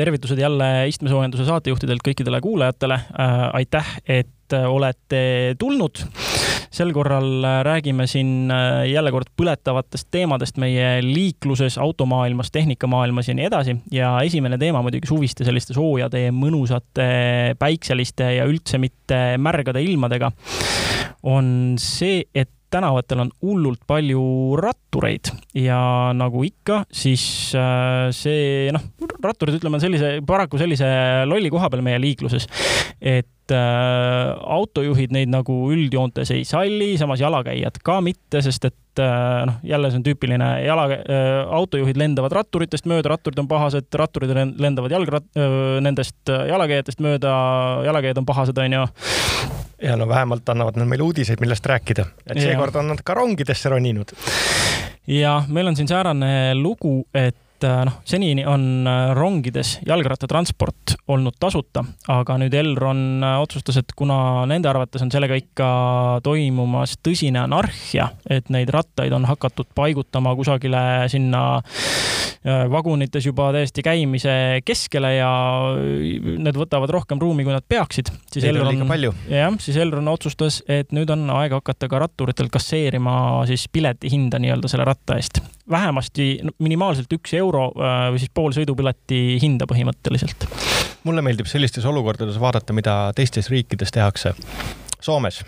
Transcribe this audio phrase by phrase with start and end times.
[0.00, 2.96] tervitused jälle istmesoojenduse saatejuhtidelt kõikidele kuulajatele.
[3.20, 6.06] Äh, aitäh, et äh, olete tulnud.
[6.70, 8.48] sel korral äh, räägime siin
[8.86, 13.76] jälle kord põletavatest teemadest meie liikluses, automaailmas, tehnikamaailmas ja nii edasi.
[13.92, 17.10] ja esimene teema muidugi suviste selliste soojade, mõnusate,
[17.58, 20.30] päikseliste ja üldse mitte märgade ilmadega
[21.22, 24.22] on see, et tänavatel on hullult palju
[24.60, 25.80] rattureid ja
[26.16, 27.24] nagu ikka, siis
[27.58, 28.86] äh, see noh,
[29.22, 30.88] ratturid, ütleme sellise, paraku sellise
[31.28, 32.46] lolli koha peal meie liikluses,
[33.00, 39.46] et äh, autojuhid neid nagu üldjoontes ei salli, samas jalakäijad ka mitte, sest et äh,
[39.48, 41.28] noh, jälle see on tüüpiline jala äh,,
[41.60, 47.34] autojuhid lendavad ratturitest mööda, ratturid on pahased, ratturid lendavad jalgrat- äh,, nendest jalakäijatest mööda,
[47.88, 48.86] jalakäijad on pahased, onju
[49.82, 52.04] ja no vähemalt annavad nad meile uudiseid, millest rääkida.
[52.26, 54.12] et seekord on nad ka rongidesse roninud.
[55.06, 61.36] ja meil on siin säärane lugu, et äh, noh, senini on äh, rongides jalgrattatransport olnud
[61.40, 65.70] tasuta, aga nüüd Elron äh, otsustas, et kuna nende arvates on sellega ikka
[66.26, 71.44] toimumas tõsine anarhia, et neid rattaid on hakatud paigutama kusagile sinna
[72.72, 74.32] vagunites juba täiesti käimise
[74.64, 75.28] keskele ja
[75.76, 78.08] need võtavad rohkem ruumi, kui nad peaksid.
[78.32, 78.80] siis Elron,
[79.28, 84.72] jah, siis Elron otsustas, et nüüd on aeg hakata ka ratturitel kasseerima siis piletihinda nii-öelda
[84.72, 85.42] selle ratta eest.
[85.70, 90.48] Vähemasti minimaalselt üks euro äh, või siis pool sõidupileti hinda põhimõtteliselt.
[91.04, 94.34] mulle meeldib sellistes olukordades vaadata, mida teistes riikides tehakse.
[95.00, 95.42] Soomes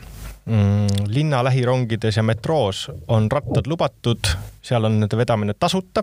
[0.46, 6.02] mm, linna lähirongides ja metroos on rattad lubatud seal on nende vedamine tasuta,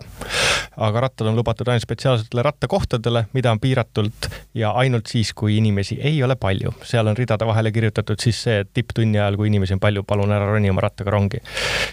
[0.76, 5.96] aga rattad on lubatud ainult spetsiaalsetele rattakohtadele, mida on piiratult ja ainult siis, kui inimesi
[6.00, 6.74] ei ole palju.
[6.84, 10.32] seal on ridade vahele kirjutatud siis see, et tipptunni ajal, kui inimesi on palju, palun
[10.36, 11.40] ära roni oma rattaga rongi.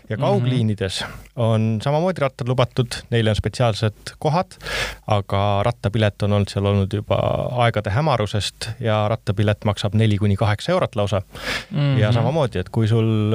[0.09, 0.23] ja mhm.
[0.25, 1.03] kaugliinides
[1.36, 4.59] on samamoodi rattad lubatud, neile on spetsiaalsed kohad,
[5.07, 7.22] aga rattapilet on olnud seal olnud juba
[7.63, 11.78] aegade hämarusest ja rattapilet maksab neli kuni kaheksa eurot lausa mm.
[11.78, 12.00] -hmm.
[12.00, 13.34] ja samamoodi, et kui sul,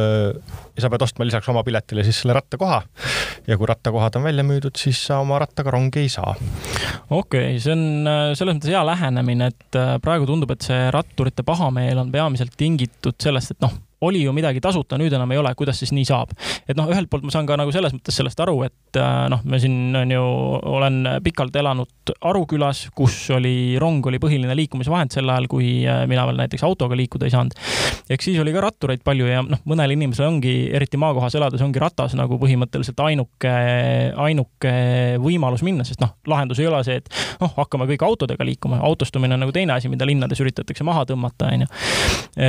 [0.79, 2.81] sa pead ostma lisaks oma piletile siis selle rattakoha
[3.49, 6.35] ja kui rattakohad on välja müüdud, siis sa oma rattaga rongi ei saa.
[7.11, 10.91] okei okay,, see on äh, selles mõttes hea lähenemine, et äh, praegu tundub, et see
[10.95, 15.41] ratturite pahameel on peamiselt tingitud sellest, et noh oli ju midagi tasuta, nüüd enam ei
[15.41, 16.35] ole, kuidas siis nii saab?
[16.69, 19.43] et noh, ühelt poolt ma saan ka nagu selles mõttes sellest aru, et äh, noh,
[19.49, 20.23] me siin on ju,
[20.77, 21.91] olen pikalt elanud
[22.27, 26.65] Aru külas, kus oli, rong oli põhiline liikumisvahend sel ajal, kui äh, mina veel näiteks
[26.67, 27.55] autoga liikuda ei saanud.
[28.11, 31.83] eks siis oli ka rattureid palju ja noh, mõnel inimesel ongi, eriti maakohas elades, ongi
[31.83, 33.53] ratas nagu põhimõtteliselt ainuke,
[34.25, 34.75] ainuke
[35.23, 37.11] võimalus minna, sest noh, lahendus ei ole see, et
[37.43, 41.53] noh, hakkame kõik autodega liikuma, autostumine on nagu teine asi, mida linnades üritatakse maha tõmmata,
[41.55, 41.71] onju.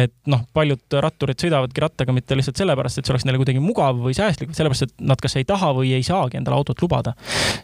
[0.01, 3.99] et noh, paljud ratturid sõidavadki rattaga mitte lihtsalt sellepärast, et see oleks neile kuidagi mugav
[4.03, 7.15] või säästlik, vaid sellepärast, et nad kas ei taha või ei saagi endale autot lubada.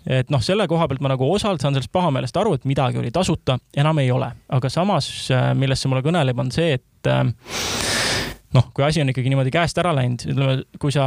[0.05, 3.11] et noh, selle koha pealt ma nagu osalt saan sellest pahameelest aru, et midagi oli
[3.15, 4.31] tasuta, enam ei ole.
[4.49, 7.88] aga samas, äh, millest see mulle kõneleb, on see, et äh,
[8.55, 11.05] noh, kui asi on ikkagi niimoodi käest ära läinud, ütleme, kui sa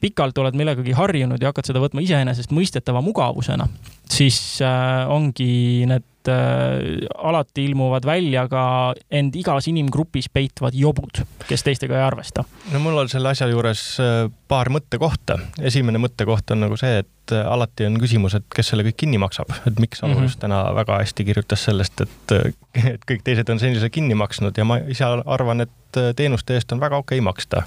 [0.00, 3.68] pikalt oled millegagi harjunud ja hakkad seda võtma iseenesestmõistetava mugavusena,
[4.08, 5.50] siis äh, ongi
[5.90, 8.62] need äh, alati ilmuvad välja ka
[9.10, 12.46] end igas inimgrupis peitvad jobud, kes teistega ei arvesta.
[12.72, 15.38] no mul on selle asja juures äh, paar mõttekohta.
[15.60, 19.20] esimene mõttekoht on nagu see, et äh, alati on küsimus, et kes selle kõik kinni
[19.20, 20.30] maksab, et miks Anu mm -hmm.
[20.30, 22.52] just täna väga hästi kirjutas sellest, et, äh,
[22.94, 26.80] et kõik teised on senise kinni maksnud ja ma ise arvan, et teenuste eest on
[26.80, 27.62] väga okei okay maksta.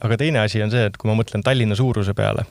[0.00, 2.46] aga teine asi on see, et kui ma mõtlen Tallinna suuruse peale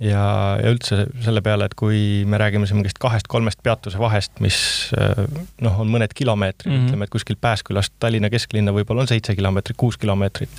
[0.00, 0.22] ja,
[0.60, 4.58] ja üldse selle peale, et kui me räägime siin mingist kahest-kolmest peatuse vahest, mis
[4.96, 5.20] äh,
[5.64, 6.88] noh, on mõned kilomeetrid mm, -hmm.
[6.88, 10.50] ütleme, et kuskilt Pääskülast Tallinna kesklinna võib-olla on seitse kilomeetrit, kuus kilomeetrit.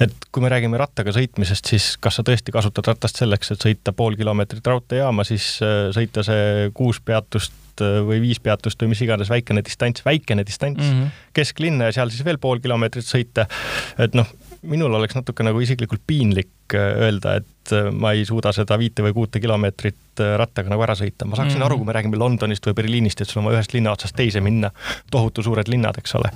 [0.00, 3.92] et kui me räägime rattaga sõitmisest, siis kas sa tõesti kasutad ratast selleks, et sõita
[3.92, 9.04] pool kilomeetrit raudteejaama, siis äh, sõita see kuus peatust äh, või viis peatust või mis
[9.04, 11.26] iganes väikene distants, väikene distants mm -hmm.
[11.36, 13.46] kesklinna ja seal siis veel pool kilomeetrit sõita.
[13.98, 14.26] et noh,
[14.62, 19.14] minul oleks natuke nagu isiklikult piinlik öelda, et Äh, ma ei suuda seda viite või
[19.14, 21.26] kuute kilomeetrit äh, rattaga nagu ära sõita.
[21.26, 21.66] ma saaksin mm -hmm.
[21.66, 24.40] aru, kui me räägime Londonist või Berliinist, et sul on vaja ühest linna otsast teise
[24.40, 24.70] minna,
[25.10, 26.30] tohutu suured linnad, eks ole.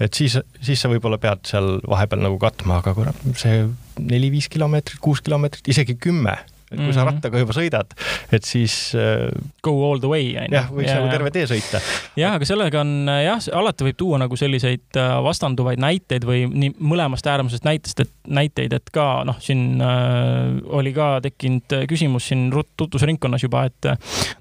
[0.00, 3.66] et siis, siis sa võib-olla pead seal vahepeal nagu katma, aga kurat, see
[3.98, 6.94] neli-viis kilomeetrit, kuus kilomeetrit, isegi kümme et kui mm -hmm.
[6.94, 7.14] sa mhm.
[7.14, 7.94] rattaga juba sõidad,
[8.32, 9.30] et siis äh,.
[9.62, 10.54] Go all the way, on ju.
[10.54, 11.80] jah, võiks ja, nagu terve tee sõita.
[12.16, 16.74] jah, aga sellega on jah, alati võib tuua nagu selliseid äh, vastanduvaid näiteid või nii
[16.80, 22.50] mõlemast äärmusest näitest, et näiteid, et ka noh, siin äh, oli ka tekkinud küsimus siin
[22.76, 23.90] tutvusringkonnas juba, et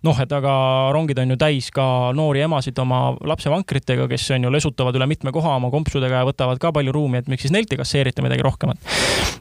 [0.04, 0.56] noh, et aga
[0.94, 5.34] rongid on ju täis ka noori emasid oma lapsevankritega, kes on ju lesutavad üle mitme
[5.36, 8.46] koha oma kompsudega ja võtavad ka palju ruumi, et miks siis neilt ei kasseerita midagi
[8.46, 8.78] rohkemat.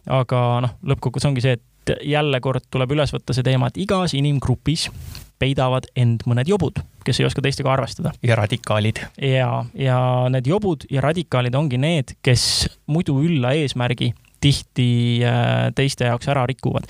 [0.07, 1.65] aga noh, lõppkokkuvõttes ongi see, et
[2.03, 4.89] jälle kord tuleb üles võtta see teema, et igas inimgrupis
[5.39, 8.15] peidavad end mõned jobud, kes ei oska teistega arvestada.
[8.23, 9.01] ja radikaalid.
[9.21, 9.99] ja, ja
[10.31, 14.13] need jobud ja radikaalid ongi need, kes muidu ülla eesmärgi
[14.45, 14.89] tihti
[15.25, 16.89] äh, teiste jaoks ära rikuvad.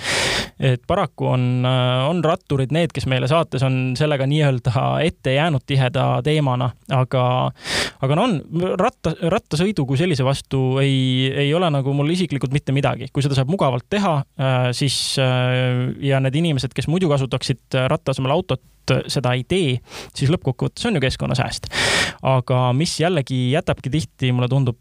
[0.58, 5.64] et paraku on, äh, on ratturid need, kes meile saates on sellega nii-öelda ette jäänud
[5.66, 7.24] tiheda teemana, aga,
[8.02, 8.36] aga no on,
[8.80, 13.10] ratta, rattasõidu kui sellise vastu ei, ei ole nagu mul isiklikult mitte midagi.
[13.12, 18.34] kui seda saab mugavalt teha, äh, siis ja need inimesed, kes muidu kasutaksid ratta asemel
[18.34, 18.62] autot,
[19.08, 19.78] seda ei tee,
[20.14, 21.68] siis lõppkokkuvõttes on ju keskkonnasääst.
[22.22, 24.78] aga mis jällegi jätabki tihti, mulle tundub,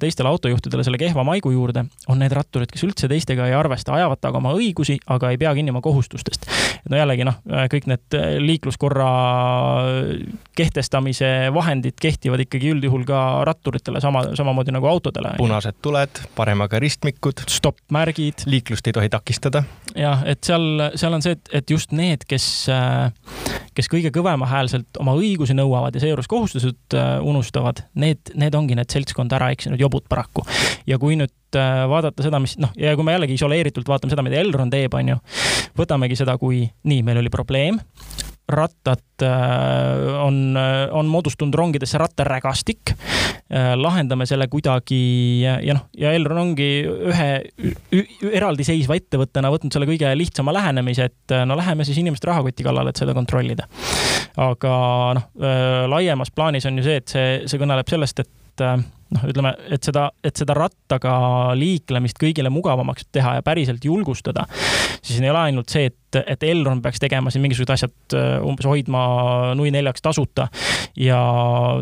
[0.00, 4.20] teistele autojuhtidele selle kehva maigu juurde, on need ratturid, kes üldse teistega ei arvesta, ajavad
[4.20, 6.46] taga oma õigusi, aga ei pea kinni oma kohustustest.
[6.90, 7.40] no jällegi noh,
[7.72, 9.08] kõik need liikluskorra
[10.56, 15.34] kehtestamise vahendid kehtivad ikkagi üldjuhul ka ratturitele sama, samamoodi nagu autodele.
[15.38, 17.44] punased tuled, paremaga ristmikud.
[17.48, 18.46] stopp-märgid.
[18.46, 19.64] liiklust ei tohi takistada.
[19.96, 22.68] jah, et seal, seal on see, et, et just need, kes,
[23.74, 29.32] kes kõige kõvemahäälselt oma õigusi nõuavad ja seejuures kohustused unustavad, need, need ongi need seltskond
[29.34, 30.46] ära eksinud jobud paraku.
[30.86, 34.24] ja kui nüüd Äh, vaadata seda, mis noh, ja kui me jällegi isoleeritult vaatame seda,
[34.26, 35.18] mida Elron teeb, on ju,
[35.78, 37.78] võtamegi seda kui nii, meil oli probleem,
[38.50, 42.94] rattad äh, on, äh, on moodustunud rongidesse rattarägastik,
[43.54, 44.98] lahendame selle kuidagi
[45.44, 47.28] ja, ja noh, ja Elron ongi ühe
[48.32, 52.98] eraldiseisva ettevõttena võtnud selle kõige lihtsama lähenemise, et no läheme siis inimeste rahakoti kallale, et
[52.98, 53.68] seda kontrollida.
[54.42, 54.74] aga
[55.20, 55.28] noh,
[55.92, 58.64] laiemas plaanis on ju see, et see, see kõneleb sellest, et
[59.14, 61.16] noh, ütleme, et seda, et seda rattaga
[61.58, 64.46] liiklemist kõigile mugavamaks teha ja päriselt julgustada,
[65.02, 68.68] siis ei ole ainult see, et, et Elron peaks tegema siin mingisugused asjad äh, umbes
[68.70, 69.04] hoidma
[69.58, 70.48] nui neljaks tasuta.
[70.96, 71.18] ja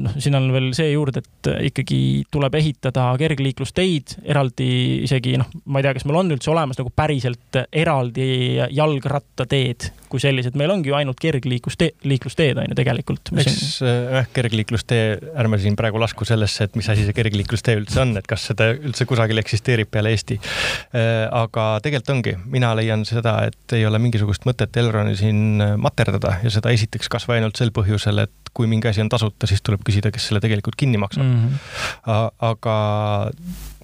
[0.01, 2.01] noh, siin on veel see juurde, et ikkagi
[2.33, 4.71] tuleb ehitada kergliiklusteid eraldi
[5.07, 8.31] isegi noh, ma ei tea, kas meil on üldse olemas nagu päriselt eraldi
[8.73, 13.33] jalgrattateed kui sellised, meil ongi ju ainult kergliiklustee, liiklusteed on ju tegelikult.
[13.41, 15.05] eks jah äh,, kergliiklustee,
[15.41, 18.71] ärme siin praegu lasku sellesse, et mis asi see kergliiklustee üldse on, et kas seda
[18.75, 20.39] üldse kusagil eksisteerib peale Eesti.
[20.39, 26.39] Äh, aga tegelikult ongi, mina leian seda, et ei ole mingisugust mõtet Elroni siin materdada
[26.43, 29.85] ja seda esiteks kasvõi ainult sel põhjusel, et kui mingi asi on tasuta, siis tuleb
[29.87, 31.49] küsida, kes selle tegelikult kinni maksab mm.
[31.49, 32.33] -hmm.
[32.51, 32.77] aga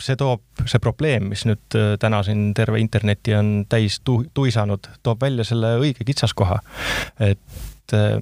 [0.03, 4.91] see toob, see probleem, mis nüüd äh, täna siin terve interneti on täis tu tuisanud,
[5.03, 6.61] toob välja selle õige kitsaskoha.
[7.21, 8.21] et äh,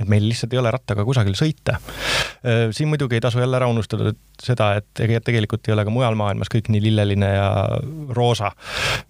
[0.00, 1.78] et meil lihtsalt ei ole rattaga kusagil sõita.
[2.72, 6.16] siin muidugi ei tasu jälle ära unustada seda, et ega tegelikult ei ole ka mujal
[6.18, 7.50] maailmas kõik nii lilleline ja
[8.16, 8.52] roosa.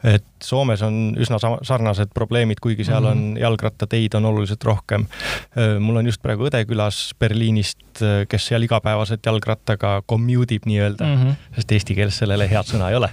[0.05, 3.41] et Soomes on üsna sarnased probleemid, kuigi seal on mhm.
[3.43, 5.07] jalgrattateid on oluliselt rohkem.
[5.79, 11.23] mul on just praegu õde külas Berliinist, kes seal igapäevaselt jalgrattaga commute ib nii-öelda mm,
[11.23, 11.55] -hmm.
[11.59, 13.11] sest eesti keeles sellele head sõna ei ole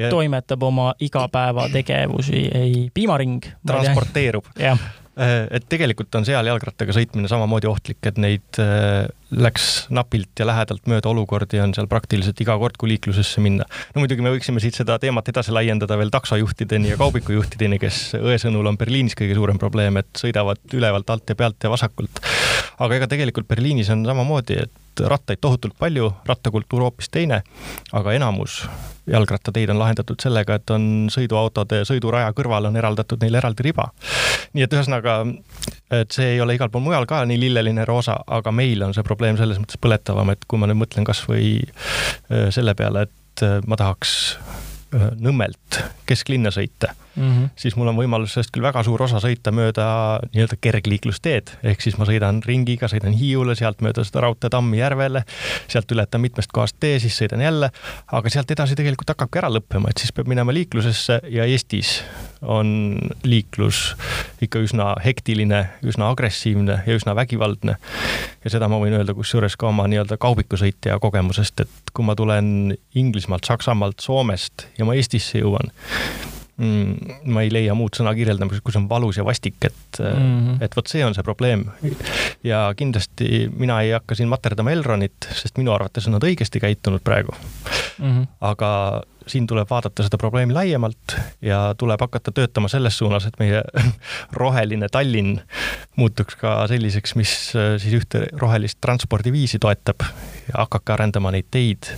[0.00, 0.10] ja....
[0.10, 3.44] toimetab oma igapäevategevusi, ei, piimaring.
[3.66, 4.44] transporteerub.
[4.58, 4.80] jah
[5.18, 10.86] et tegelikult on seal jalgrattaga sõitmine samamoodi ohtlik, et neid äh, läks napilt ja lähedalt
[10.90, 13.66] mööda olukordi on seal praktiliselt iga kord, kui liiklusesse minna.
[13.94, 18.38] no muidugi me võiksime siit seda teemat edasi laiendada veel taksojuhtideni ja kaubikujuhtideni, kes õe
[18.40, 22.22] sõnul on Berliinis kõige suurem probleem, et sõidavad ülevalt, alt ja pealt ja vasakult.
[22.78, 27.42] aga ega tegelikult Berliinis on samamoodi, et rattaid tohutult palju, rattakultuur hoopis teine,
[27.92, 28.62] aga enamus
[29.08, 33.88] jalgrattateid on lahendatud sellega, et on sõiduautode sõiduraja kõrval on eraldatud neile eraldi riba.
[34.52, 35.18] nii et ühesõnaga,
[36.00, 39.06] et see ei ole igal pool mujal ka nii lilleline roosa, aga meil on see
[39.06, 43.58] probleem selles mõttes põletavam, et kui ma nüüd mõtlen kasvõi äh, selle peale, et äh,
[43.66, 44.14] ma tahaks
[44.94, 47.48] äh, Nõmmelt kesklinna sõita mm, -hmm.
[47.56, 49.86] siis mul on võimalus sellest küll väga suur osa sõita mööda
[50.32, 55.24] nii-öelda kergliiklusteed, ehk siis ma sõidan ringiga, sõidan Hiiule, sealt mööda seda raudteetammi järvele,
[55.68, 57.70] sealt ületan mitmest kohast tee, siis sõidan jälle,
[58.12, 61.98] aga sealt edasi tegelikult hakkabki ära lõppema, et siis peab minema liiklusesse ja Eestis
[62.42, 63.96] on liiklus
[64.42, 67.76] ikka üsna hektiline, üsna agressiivne ja üsna vägivaldne.
[68.44, 72.76] ja seda ma võin öelda kusjuures ka oma nii-öelda kaubikusõitja kogemusest, et kui ma tulen
[72.94, 75.72] Inglismaalt, Saksamaalt, Soomest ja ma Eestisse jõuan,
[76.58, 80.56] ma ei leia muud sõna kirjeldamiseks, kui see on valus ja vastik, et mm, -hmm.
[80.64, 81.64] et vot see on see probleem.
[82.44, 87.04] ja kindlasti mina ei hakka siin materdama Elronit, sest minu arvates on nad õigesti käitunud
[87.04, 87.32] praegu
[87.98, 88.10] mm.
[88.10, 88.26] -hmm.
[88.40, 93.62] aga siin tuleb vaadata seda probleemi laiemalt ja tuleb hakata töötama selles suunas, et meie
[94.40, 95.40] roheline Tallinn
[95.96, 100.06] muutuks ka selliseks, mis siis ühte rohelist transpordiviisi toetab
[100.48, 101.92] ja hakake arendama neid teid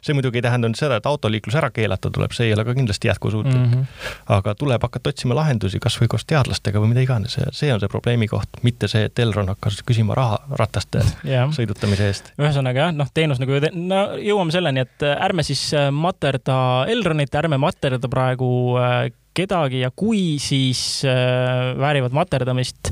[0.00, 2.74] see muidugi ei tähenda nüüd seda, et autoliiklus ära keelata tuleb, see ei ole ka
[2.76, 3.72] kindlasti jätkusuutlik mm.
[3.72, 4.16] -hmm.
[4.36, 7.92] aga tuleb hakata otsima lahendusi kasvõi koos teadlastega või mida iganes ja see on see
[7.92, 11.50] probleemi koht, mitte see, et Elron hakkas küsima raha rataste yeah.
[11.54, 12.32] sõidutamise eest.
[12.40, 17.58] ühesõnaga jah, noh, teenus nagu, no jõuame selleni, et ärme siis äh, materda Elronit, ärme
[17.58, 18.50] materda praegu
[18.80, 21.04] äh, kedagi ja kui, siis
[21.78, 22.90] väärivad materdamist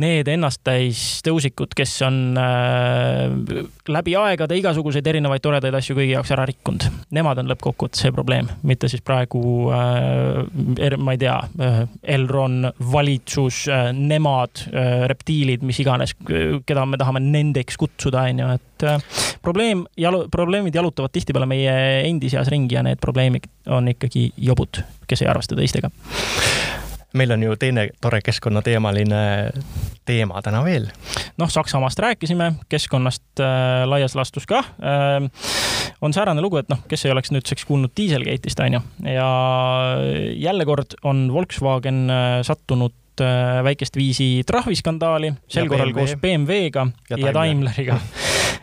[0.00, 6.46] need ennasttäis tõusikud, kes on äh, läbi aegade igasuguseid erinevaid toredaid asju kõigi jaoks ära
[6.48, 6.86] rikkunud.
[7.12, 9.42] Nemad on lõppkokkuvõttes see probleem, mitte siis praegu
[9.76, 11.82] äh,, ma ei tea äh,,
[12.16, 18.88] Elron, valitsus äh,, nemad äh,, reptiilid, mis iganes, keda me tahame nendeks kutsuda, onju, et
[18.88, 21.76] äh, probleem, jalu-, probleemid jalutavad tihtipeale meie
[22.08, 25.92] endi seas ringi ja need probleemid on ikkagi jobud, kes ei arvesta teistega
[27.12, 29.50] meil on ju teine tore keskkonnateemaline
[30.04, 30.88] teema täna veel.
[31.38, 34.58] noh, Saksamaast rääkisime, keskkonnast äh, laias laastus ka.
[34.58, 35.30] Äh,.
[36.00, 38.80] on säärane lugu, et noh, kes ei oleks nüüdseks kuulnud Dieselgate'ist, on ju,
[39.12, 39.28] ja
[40.34, 47.18] jälle kord on Volkswagen äh, sattunud äh, väikest viisi trahviskandaali, sel korral koos BMW-ga ja,
[47.18, 48.00] ja Daimleriga.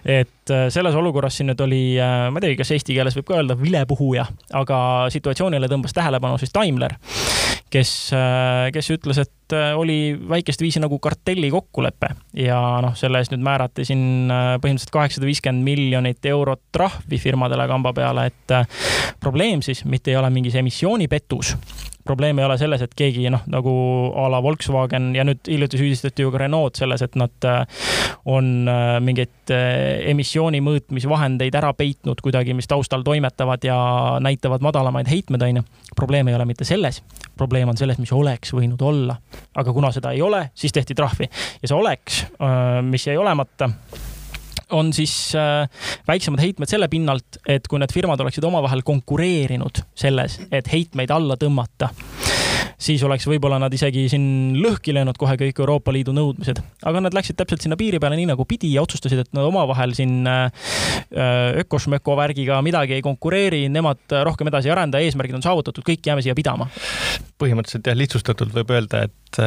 [0.05, 3.39] Et äh, selles olukorras siin nüüd oli, ma ei teagi, kas eesti keeles võib ka
[3.39, 4.25] öelda vilepuhuja,
[4.55, 4.79] aga
[5.11, 6.95] situatsioonile tõmbas tähelepanu siis Daimler
[7.73, 13.21] kes, äh, kes ütles, et äh, oli väikest viisi nagu kartelli kokkulepe ja noh, selle
[13.21, 18.55] eest nüüd määrati siin äh, põhimõtteliselt kaheksasada viiskümmend miljonit eurot trahvi firmadele kamba peale, et
[19.21, 21.55] probleem siis mitte ei ole mingis emissioonipettus
[22.09, 23.73] probleem ei ole selles, et keegi noh, nagu
[24.17, 27.49] a la Volkswagen ja nüüd hiljuti süüdistati ju ka Renault selles, et nad
[28.29, 28.49] on
[29.05, 29.53] mingeid
[30.09, 33.77] emissiooni mõõtmisvahendeid ära peitnud kuidagi, mis taustal toimetavad ja
[34.23, 35.63] näitavad madalamaid heitmeid, onju.
[35.95, 37.01] probleem ei ole mitte selles,
[37.37, 39.17] probleem on selles, mis oleks võinud olla.
[39.55, 41.29] aga kuna seda ei ole, siis tehti trahvi
[41.61, 43.69] ja see oleks, äh, mis jäi olemata
[44.75, 45.65] on siis äh,
[46.07, 51.37] väiksemad heitmed selle pinnalt, et kui need firmad oleksid omavahel konkureerinud selles, et heitmeid alla
[51.39, 51.93] tõmmata
[52.79, 56.61] siis oleks võib-olla nad isegi siin lõhki löönud kohe kõik Euroopa Liidu nõudmised.
[56.87, 59.93] aga nad läksid täpselt sinna piiri peale nii nagu pidi ja otsustasid, et nad omavahel
[59.97, 60.45] siin äh,
[61.11, 66.07] äh, ökošmöko värgiga midagi ei konkureeri, nemad rohkem edasi ei arenda, eesmärgid on saavutatud, kõik
[66.07, 66.69] jääme siia pidama.
[67.39, 69.39] põhimõtteliselt jah, lihtsustatult võib öelda, et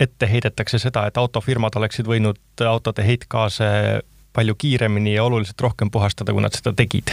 [0.00, 3.68] ette heidetakse seda, et autofirmad oleksid võinud autode heitgaase
[4.38, 7.10] palju kiiremini ja oluliselt rohkem puhastada, kui nad seda tegid.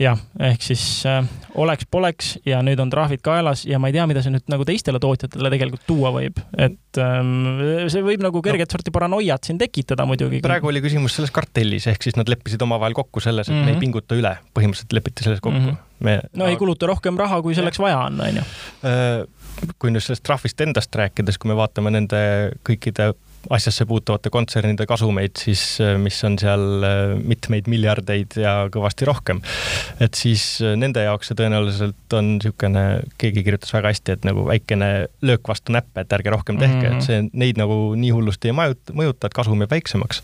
[0.00, 1.20] jah, ehk siis äh,
[1.60, 5.00] oleks-poleks ja nüüd on trahvid kaelas ja ma ei tea, mida see nüüd nagu teistele
[5.02, 7.60] tootjatele tegelikult tuua võib, et ähm,
[7.92, 10.40] see võib nagu kerget no, sorti paranoiat siin tekitada muidugi.
[10.44, 13.64] praegu oli küsimus selles kartellis, ehk siis nad leppisid omavahel kokku selles, et mm -hmm.
[13.64, 13.84] me ei mhm.
[13.84, 15.68] pinguta üle, põhimõtteliselt lepiti selles kokku mm.
[15.68, 16.04] -hmm.
[16.06, 18.46] me no ei kuluta rohkem raha, kui selleks vaja on, on ju.
[18.88, 22.20] Äh, kui nüüd sellest trahvist endast rääkides, kui me vaatame nende
[22.64, 23.12] kõikide
[23.48, 29.40] asjasse puutuvate kontsernide kasumeid, siis äh, mis on seal äh, mitmeid miljardeid ja kõvasti rohkem.
[30.00, 32.84] et siis äh, nende jaoks see tõenäoliselt on niisugune,
[33.20, 34.90] keegi kirjutas väga hästi, et nagu väikene
[35.24, 36.98] löök vastu näppe, et ärge rohkem tehke mm, -hmm.
[36.98, 40.22] et see neid nagu nii hullusti ei mõjuta, mõjuta, et kasum jääb väiksemaks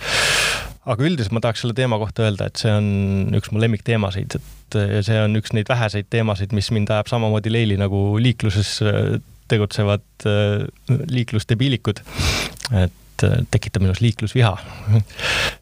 [0.87, 4.77] aga üldiselt ma tahaks selle teema kohta öelda, et see on üks mu lemmikteemasid, et
[5.09, 8.79] see on üks neid väheseid teemasid, mis mind ajab samamoodi leili nagu liikluses
[9.51, 10.27] tegutsevad
[11.11, 12.03] liiklusdebiilikud.
[12.85, 14.53] et et äh, tekitab minus liiklusviha.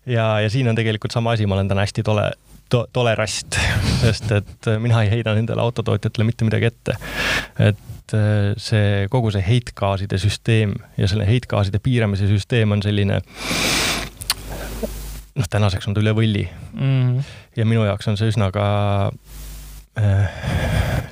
[0.07, 2.31] ja, ja siin on tegelikult sama asi, ma olen täna hästi tole
[2.69, 3.59] to,, tolerast,
[4.03, 6.97] sest et äh, mina ei heida nendele autotootjatele mitte midagi ette.
[7.59, 13.21] et äh, see kogu see heitgaaside süsteem ja selle heitgaaside piiramise süsteem on selline
[15.35, 16.81] noh, tänaseks on ta üle võlli mm.
[16.81, 17.37] -hmm.
[17.57, 18.67] ja minu jaoks on see üsna ka
[19.99, 20.41] äh,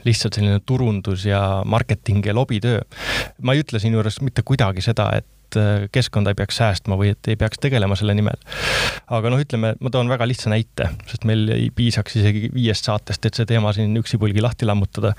[0.04, 2.80] lihtsalt selline turundus ja marketing ja lobitöö.
[3.42, 7.12] ma ei ütle siinjuures mitte kuidagi seda, et et äh, keskkonda ei peaks säästma või
[7.12, 8.38] et ei peaks tegelema selle nimel.
[9.12, 13.24] aga noh, ütleme, ma toon väga lihtsa näite, sest meil ei piisaks isegi viiest saatest,
[13.26, 15.14] et see teema siin üksipulgi lahti lammutada.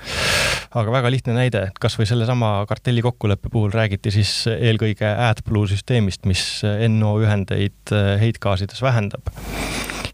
[0.74, 6.26] aga väga lihtne näide, et kasvõi sellesama kartelli kokkuleppe puhul räägiti siis eelkõige AdBlue süsteemist,
[6.30, 9.34] mis NO ühendeid äh, heitgaasides vähendab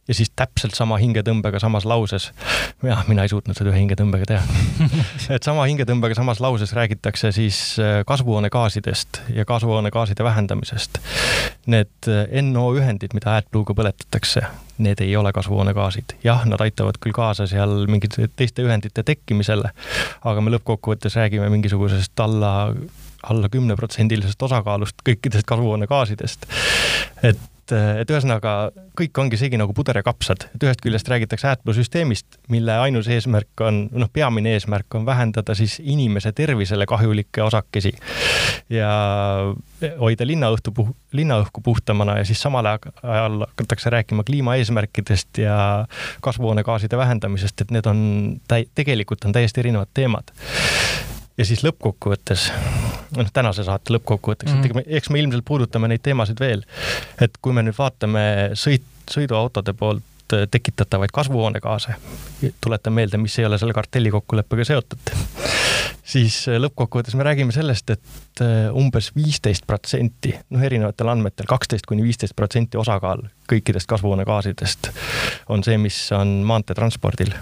[0.08, 2.30] ja siis täpselt sama hingetõmbega samas lauses,
[2.86, 4.88] jah, mina ei suutnud seda ühe hingetõmbega teha
[5.36, 10.98] et sama hingetõmbega samas lauses räägitakse siis äh, kasvuhoonegaasidest ja kasvuhoonegaaside vähendamisest.
[11.70, 14.44] Need äh, NO ühendid, mida AdBlue'ga põletatakse,
[14.80, 16.16] need ei ole kasvuhoonegaasid.
[16.24, 19.70] jah, nad aitavad küll kaasa seal mingite teiste ühendite tekkimisele,
[20.24, 22.54] aga me lõppkokkuvõttes räägime mingisugusest alla
[23.28, 26.46] alla kümneprotsendilisest osakaalust kõikidest kasvuhoonegaasidest.
[27.22, 27.40] et
[27.72, 28.54] et, et ühesõnaga
[28.98, 33.08] kõik ongi segi nagu puder ja kapsad, et ühest küljest räägitakse AdBlue süsteemist, mille ainus
[33.12, 37.92] eesmärk on, noh, peamine eesmärk on vähendada siis inimese tervisele kahjulikke osakesi
[38.72, 38.90] ja
[40.00, 45.56] hoida linnaõhtu puh-, linnaõhku puhtamana ja siis samal ajal hakatakse rääkima kliimaeesmärkidest ja
[46.24, 48.02] kasvuhoonegaaside vähendamisest, et need on
[48.48, 50.34] täi-, tegelikult on täiesti erinevad teemad
[51.40, 52.50] ja siis lõppkokkuvõttes,
[53.16, 54.84] noh, tänase saate lõppkokkuvõtteks mm, -hmm.
[54.84, 56.64] et eks me ilmselt puudutame neid teemasid veel.
[57.20, 58.24] et kui me nüüd vaatame
[58.60, 60.04] sõit, sõiduautode poolt
[60.50, 61.96] tekitatavaid kasvuhoonegaase,
[62.60, 65.10] tuletan meelde, mis ei ole selle kartelli kokkuleppega seotud
[66.04, 68.42] siis lõppkokkuvõttes me räägime sellest, et
[68.76, 74.92] umbes viisteist protsenti, noh, erinevatel andmetel kaksteist kuni viisteist protsenti osakaal kõikidest kasvuhoonegaasidest
[75.50, 77.34] on see, mis on maanteetranspordil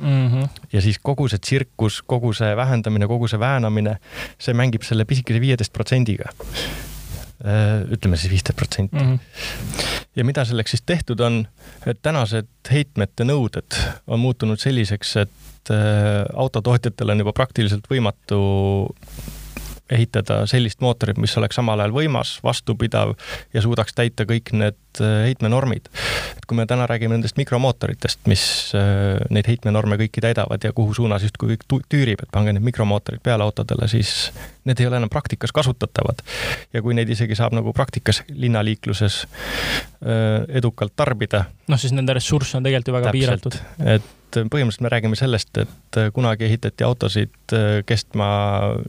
[0.00, 0.28] mm.
[0.28, 0.48] -hmm.
[0.72, 3.96] ja siis kogu see tsirkus, kogu see vähendamine, kogu see väänamine,
[4.38, 8.96] see mängib selle pisikese viieteist protsendiga äh, ütleme siis viisteist protsenti.
[8.96, 9.14] Mhm.
[10.16, 11.46] ja mida selleks siis tehtud on,
[11.86, 15.30] et tänased heitmete nõuded on muutunud selliseks, et
[15.70, 18.40] äh, autotootjatel on juba praktiliselt võimatu
[19.92, 23.14] ehitada sellist mootorit, mis oleks samal ajal võimas, vastupidav
[23.54, 25.90] ja suudaks täita kõik need äh, heitmenormid.
[26.36, 28.44] et kui me täna räägime nendest mikromootoritest, mis
[28.78, 33.22] äh, neid heitmenorme kõiki täidavad ja kuhu suunas justkui kõik tüürib, et pange need mikromootorid
[33.24, 34.30] peale autodele, siis
[34.68, 36.24] need ei ole enam praktikas kasutatavad.
[36.72, 39.26] ja kui neid isegi saab nagu praktikas linnaliikluses
[40.48, 41.44] edukalt tarbida.
[41.68, 43.88] noh, siis nende ressurss on tegelikult ju väga täpselt, piiratud.
[43.98, 48.28] et põhimõtteliselt me räägime sellest, et äh, kunagi ehitati autosid äh, kestma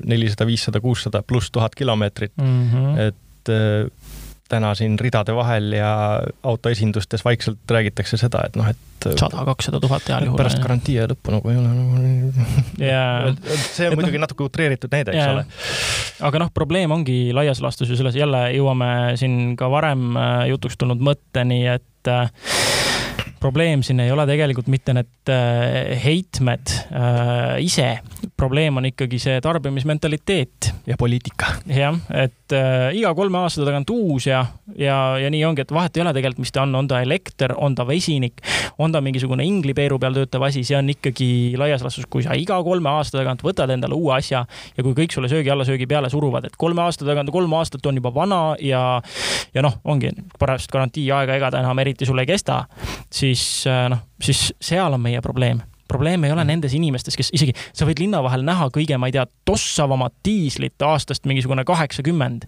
[0.05, 2.69] nelisada, viissada, kuussada pluss tuhat kilomeetrit mm.
[2.71, 2.99] -hmm.
[3.07, 3.21] et
[4.53, 10.07] täna siin ridade vahel ja autoesindustes vaikselt räägitakse seda, et noh, et sada, kakssada tuhat
[10.09, 10.37] heal juhul.
[10.39, 12.13] pärast garantii ja lõppu nagu ei ole nagu
[12.79, 13.33] yeah..
[13.75, 15.33] see on et muidugi no, natuke utreeritud näide, eks yeah.
[15.33, 15.45] ole.
[16.29, 20.13] aga noh, probleem ongi laias laastus ju selles, jälle jõuame siin ka varem
[20.51, 22.13] jutuks tulnud mõtteni, et
[23.43, 27.89] probleem siin ei ole tegelikult mitte need äh, heitmed äh, ise,
[28.37, 30.71] probleem on ikkagi see tarbimismentaliteet.
[30.87, 31.51] ja poliitika.
[31.67, 34.45] jah, et äh, iga kolme aasta tagant uus ja,
[34.79, 37.55] ja, ja nii ongi, et vahet ei ole tegelikult, mis ta on, on ta elekter,
[37.57, 38.43] on ta vesinik,
[38.79, 42.59] on ta mingisugune inglipeeru peal töötav asi, see on ikkagi laias laastus, kui sa iga
[42.63, 44.45] kolme aasta tagant võtad endale uue asja
[44.77, 47.91] ja kui kõik sulle söögi alla, söögi peale suruvad, et kolme aasta tagant, kolm aastat
[47.91, 48.83] on juba vana ja,
[49.55, 52.63] ja noh, ongi pärast garantiiaega, ega ta enam eriti sul ei kesta,
[53.13, 55.63] siis siis äh, noh, siis seal on meie probleem
[55.93, 59.15] probleem ei ole nendes inimestes, kes isegi, sa võid linna vahel näha kõige, ma ei
[59.15, 62.47] tea, tossavamat diislit aastast mingisugune kaheksakümmend.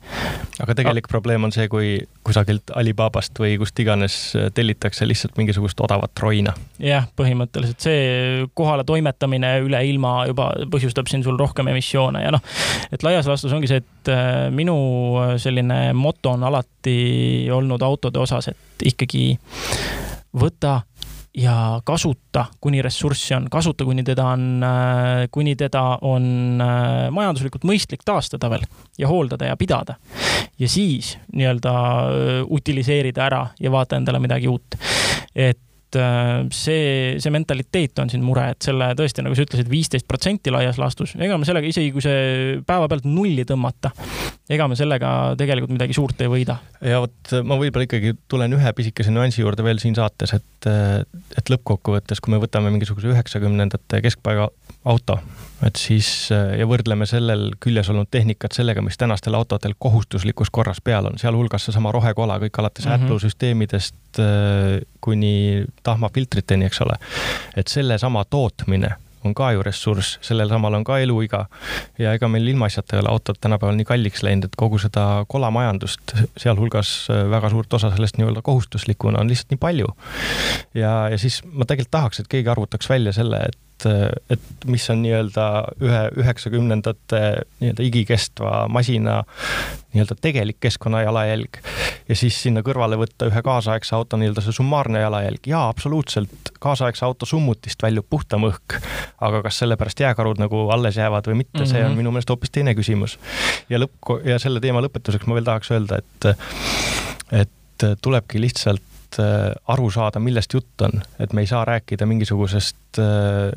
[0.64, 1.90] aga tegelik A probleem on see, kui
[2.26, 6.56] kusagilt Alibabast või kust iganes äh, tellitakse lihtsalt mingisugust odavat roina.
[6.80, 12.44] jah, põhimõtteliselt see kohale toimetamine üle ilma juba põhjustab siin sul rohkem emissioone ja noh,
[12.92, 14.78] et laias laastus ongi see, et äh, minu
[15.38, 16.98] selline moto on alati
[17.54, 19.28] olnud autode osas, et ikkagi
[20.36, 20.82] võta
[21.36, 27.68] ja kasuta, kuni ressurssi on, kasuta, kuni teda on, äh, kuni teda on äh, majanduslikult
[27.68, 28.64] mõistlik taastada veel
[29.00, 29.98] ja hooldada ja pidada.
[30.60, 34.78] ja siis nii-öelda äh, utiliseerida ära ja vaata endale midagi uut.
[35.36, 35.60] et
[36.52, 40.76] see, see mentaliteet on siin mure, et selle tõesti, nagu sa ütlesid, viisteist protsenti laias
[40.82, 43.94] laastus, ega me sellega isegi, kui see päevapealt nulli tõmmata,
[44.50, 46.58] ega me sellega tegelikult midagi suurt ei võida.
[46.86, 51.52] ja vot ma võib-olla ikkagi tulen ühe pisikese nüansi juurde veel siin saates, et, et
[51.54, 54.50] lõppkokkuvõttes, kui me võtame mingisuguse üheksakümnendate keskpaiga
[54.86, 55.18] auto,
[55.66, 61.10] et siis ja võrdleme sellel küljes olnud tehnikat sellega, mis tänastel autodel kohustuslikus korras peal
[61.10, 63.06] on, sealhulgas seesama rohekola, kõik alates mm -hmm.
[63.06, 64.22] AdBlue süsteemidest
[65.02, 67.00] kuni tahmafiltriteni, eks ole.
[67.56, 68.94] et sellesama tootmine
[69.26, 71.46] on ka ju ressurss, sellel samal on ka eluiga
[72.02, 76.16] ja ega meil ilmaasjata ei ole autod tänapäeval nii kalliks läinud, et kogu seda kolamajandust,
[76.38, 79.92] sealhulgas äh, väga suurt osa sellest nii-öelda kohustuslikuna on lihtsalt nii palju.
[80.74, 83.86] ja, ja siis ma tegelikult tahaks, et keegi arvutaks välja selle, et et,
[84.30, 85.46] et mis on nii-öelda
[85.84, 87.22] ühe üheksakümnendate
[87.60, 89.22] nii-öelda igikestva masina
[89.94, 91.60] nii-öelda tegelik keskkonna jalajälg
[92.10, 95.48] ja siis sinna kõrvale võtta ühe kaasaegse auto nii-öelda see summaarne jalajälg.
[95.48, 98.80] jaa, absoluutselt, kaasaegse auto summutist väljub puhtam õhk,
[99.22, 101.72] aga kas sellepärast jääkarud nagu alles jäävad või mitte mm, -hmm.
[101.72, 102.02] see on mhm.
[102.04, 103.20] minu meelest hoopis teine küsimus.
[103.70, 106.30] ja lõpp, ja selle teema lõpetuseks ma veel tahaks öelda, et,
[107.44, 112.76] et tulebki lihtsalt Äh, aru saada, millest jutt on, et me ei saa rääkida mingisugusest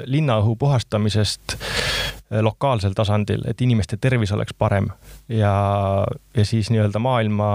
[0.07, 4.91] linnaõhu puhastamisest äh, lokaalsel tasandil, et inimeste tervis oleks parem
[5.29, 5.53] ja,
[6.37, 7.49] ja siis nii-öelda maailma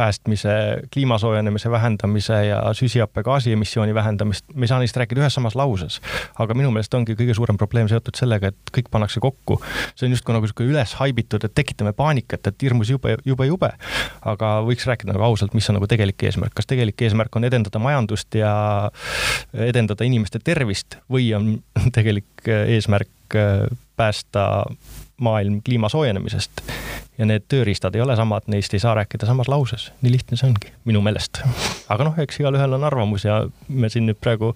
[0.00, 0.48] päästmise,
[0.92, 6.00] kliima soojenemise vähendamise ja süsihappegaasi emissiooni vähendamist, me ei saa neist rääkida ühes samas lauses.
[6.38, 9.60] aga minu meelest ongi kõige suurem probleem seotud sellega, et kõik pannakse kokku.
[9.94, 13.70] see on justkui nagu niisugune üles haibitud, et tekitame paanikat, et hirmus jube, jube, jube.
[14.32, 17.78] aga võiks rääkida nagu ausalt, mis on nagu tegelik eesmärk, kas tegelik eesmärk on edendada
[17.78, 18.54] majandust ja
[19.52, 21.52] edendada inimeste tervist või on
[21.96, 23.38] tegelik eesmärk
[23.96, 24.64] päästa
[25.20, 26.62] maailm kliima soojenemisest
[27.20, 29.90] ja need tööriistad ei ole samad, neist ei saa rääkida samas lauses.
[30.00, 31.42] nii lihtne see ongi, minu meelest.
[31.92, 34.54] aga noh, eks igalühel on arvamus ja me siin nüüd praegu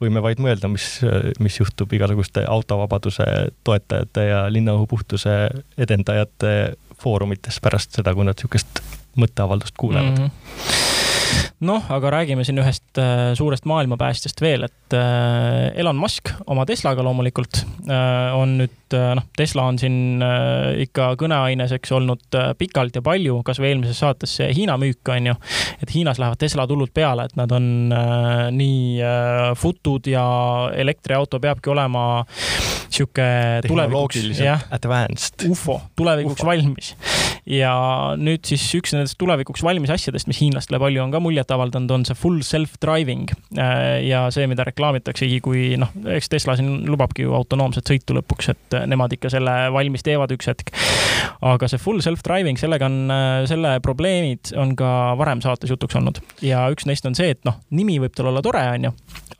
[0.00, 0.88] võime vaid mõelda, mis,
[1.44, 3.26] mis juhtub igasuguste autovabaduse
[3.68, 5.38] toetajate ja linnaõhu puhtuse
[5.78, 6.54] edendajate
[7.02, 8.82] foorumites pärast seda, kui nad niisugust
[9.18, 10.24] mõtteavaldust kuulevad mm.
[10.24, 10.77] -hmm
[11.66, 17.02] noh, aga räägime siin ühest äh, suurest maailmapäästjast veel, et äh, Elon Musk oma Teslaga
[17.02, 20.22] loomulikult äh, on nüüd noh, Tesla on siin
[20.84, 25.36] ikka kõneaineseks olnud äh, pikalt ja palju, kasvõi eelmises saates see Hiina müük on ju,
[25.82, 27.90] et Hiinas lähevad Tesla tulud peale, et nad on
[28.54, 29.02] nii
[29.58, 30.24] futud ja
[30.78, 32.06] elektriauto peabki olema
[32.88, 33.28] sihuke
[33.66, 35.44] tulevikuks, jah, advanced.
[35.48, 36.50] ufo, tulevikuks Ufo.
[36.50, 36.94] valmis.
[37.48, 37.72] Ja
[38.20, 42.04] nüüd siis üks nendest tulevikuks valmis asjadest, mis hiinlastele palju on ka muljet avaldanud, on
[42.08, 43.30] see full self-driving.
[43.56, 48.52] Äh, ja see, mida reklaamitaksegi, kui noh, eks Tesla siin lubabki ju autonoomset sõitu lõpuks,
[48.52, 50.74] et nemad ikka selle valmis teevad üks hetk.
[51.48, 56.20] aga see full self-driving, sellega on, äh, selle probleemid on ka varem saates jutuks olnud.
[56.44, 58.92] Ja üks neist on see, et noh, nimi võib tal olla tore, onju,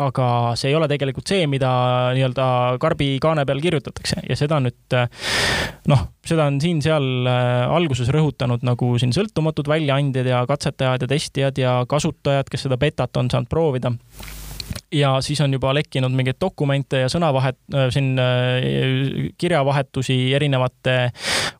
[0.05, 1.71] aga see ei ole tegelikult see, mida
[2.17, 4.23] nii-öelda karbi kaane peal kirjutatakse.
[4.29, 4.99] Ja seda nüüd
[5.89, 7.65] noh, seda on siin-seal äh,
[7.99, 13.17] alguses rõhutanud nagu siin sõltumatud väljaandjad ja katsetajad ja testijad ja kasutajad, kes seda betat
[13.17, 13.93] on saanud proovida
[14.93, 21.11] ja siis on juba lekkinud mingeid dokumente ja sõnavahet-, äh, siin äh, kirjavahetusi erinevate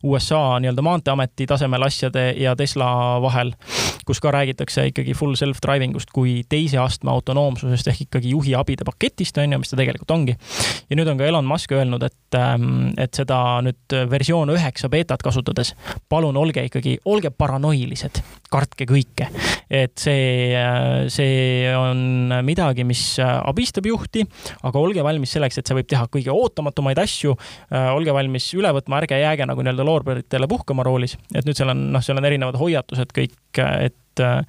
[0.03, 3.53] USA nii-öelda maanteeameti tasemel asjade ja Tesla vahel,
[4.05, 8.87] kus ka räägitakse ikkagi full self-driving ust kui teise astme autonoomsusest ehk ikkagi juhi abide
[8.87, 10.37] paketist, on ju, mis ta tegelikult ongi.
[10.89, 15.21] ja nüüd on ka Elon Musk öelnud, et, ähm, et seda nüüd versioon üheksa beetat
[15.25, 15.75] kasutades,
[16.09, 19.29] palun olge ikkagi, olge paranoilised, kartke kõike.
[19.69, 24.25] et see, äh, see on midagi, mis abistab juhti,
[24.63, 27.35] aga olge valmis selleks, et see võib teha kõige ootamatumaid asju.
[27.69, 31.73] Äh, olge valmis üle võtma, ärge jääge nagu nii-öelda loorberitele puhkama roolis, et nüüd seal
[31.73, 34.41] on, noh, seal on erinevad hoiatused kõik, et äh,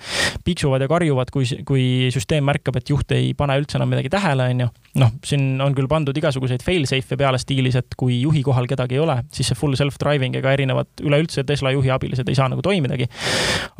[0.45, 4.51] piksuvad ja karjuvad, kui, kui süsteem märkab, et juht ei pane üldse enam midagi tähele,
[4.55, 4.69] onju.
[5.01, 9.03] noh, siin on küll pandud igasuguseid fail-safe'e peale stiilis, et kui juhi kohal kedagi ei
[9.05, 13.07] ole, siis see full self-driving ega erinevad üleüldse Tesla juhi abilised ei saa nagu toimidagi.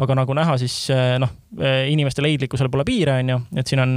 [0.01, 3.97] aga nagu näha, siis äh, noh, äh, inimeste leidlikkusel pole piire, onju, et siin on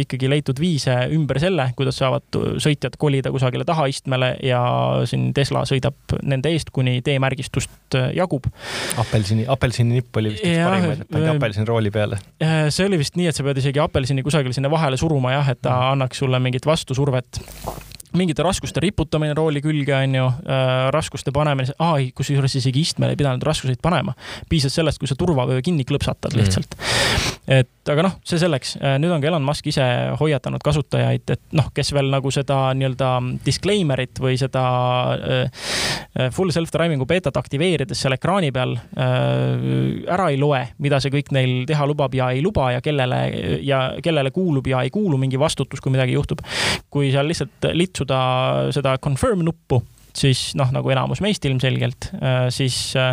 [0.00, 4.62] ikkagi leitud viise ümber selle, kuidas saavad sõitjad kolida kusagile tahaistmele ja
[5.08, 8.48] siin Tesla sõidab nende eest, kuni teemärgistust jagub.
[9.00, 12.20] apelsini, apelsini nipp oli vist üks parimaid pandi apelsini rooli peale.
[12.42, 15.54] Äh, see oli vist nii, et sa pead isegi apelsini kusagile sinna vahele suruma jah,
[15.54, 15.94] et ta mm.
[15.96, 17.42] annaks sulle mingit vastusurvet
[18.16, 21.74] mingite raskuste riputamine rooli külge, onju äh,, raskuste panemine,
[22.16, 24.14] kusjuures isegi istmele ei pidanud raskuseid panema.
[24.48, 26.40] piisas sellest, kui sa turvavöö kinni klõpsatad mm.
[26.40, 27.60] lihtsalt mm..
[27.60, 29.84] et aga noh, see selleks, äh, nüüd on ka Elon Musk ise
[30.20, 33.10] hoiatanud kasutajaid, et noh, kes veel nagu seda nii-öelda
[33.46, 34.64] disclaimer'it või seda
[35.14, 35.64] äh,
[36.18, 41.32] äh full self-driving'u beetat aktiveerides seal ekraani peal äh, ära ei loe, mida see kõik
[41.34, 43.20] neil teha lubab ja ei luba ja kellele
[43.66, 46.44] ja kellele kuulub ja ei kuulu mingi vastutus, kui midagi juhtub.
[46.90, 52.48] kui seal lihtsalt litsu litsuda seda confirm nuppu siis noh, nagu enamus meist ilmselgelt, äh,
[52.50, 53.12] siis, äh,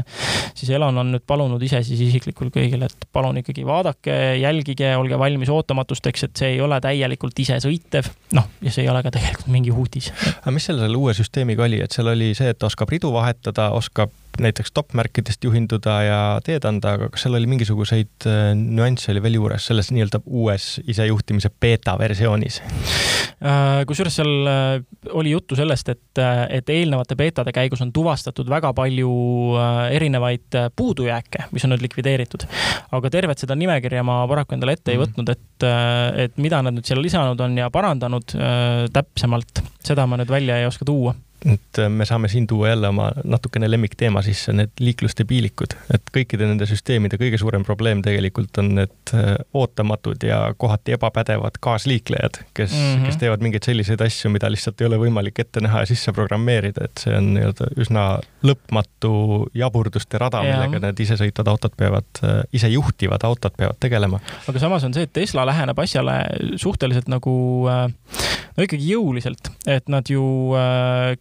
[0.58, 5.20] siis Elon on nüüd palunud ise siis isiklikult kõigile, et palun ikkagi vaadake, jälgige, olge
[5.22, 8.10] valmis ootamatusteks, et see ei ole täielikult isesõitev.
[8.34, 10.10] noh, ja see ei ole ka tegelikult mingi uudis.
[10.42, 13.70] aga mis selle, selle uue süsteemiga oli, et seal oli see, et oskab ridu vahetada,
[13.78, 14.10] oskab
[14.42, 19.38] näiteks stopp-märkidest juhinduda ja teed anda, aga kas seal oli mingisuguseid äh, nüansse oli veel
[19.40, 22.60] juures selles nii-öelda uues isejuhtimise beeta versioonis?
[22.64, 24.70] Äh, kusjuures seal äh,
[25.14, 29.12] oli juttu sellest, et, et eelnevate beetade käigus on tuvastatud väga palju
[29.94, 32.48] erinevaid puudujääke, mis on nüüd likvideeritud.
[32.98, 35.06] aga tervet seda nimekirja ma paraku endale ette mm ei mhm.
[35.06, 35.66] võtnud, et,
[36.24, 38.36] et mida nad nüüd sinna lisanud on ja parandanud
[38.94, 42.88] täpsemalt, seda ma nüüd välja ei oska tuua et äh, me saame siin tuua jälle
[42.88, 48.72] oma natukene lemmikteema sisse, need liiklusdebiilikud, et kõikide nende süsteemide kõige suurem probleem tegelikult on
[48.80, 53.06] need äh, ootamatud ja kohati ebapädevad kaasliiklejad, kes mm, -hmm.
[53.06, 56.90] kes teevad mingeid selliseid asju, mida lihtsalt ei ole võimalik ette näha ja sisse programmeerida,
[56.90, 58.08] et see on nii-öelda üsna
[58.44, 59.14] lõpmatu
[59.54, 64.20] jaburduste rada, millega need isesõitvad autod peavad, äh, isejuhtivad autod peavad tegelema.
[64.48, 66.18] aga samas on see, et Tesla läheneb asjale
[66.58, 67.38] suhteliselt nagu
[68.58, 70.24] no ikkagi jõuliselt, et nad ju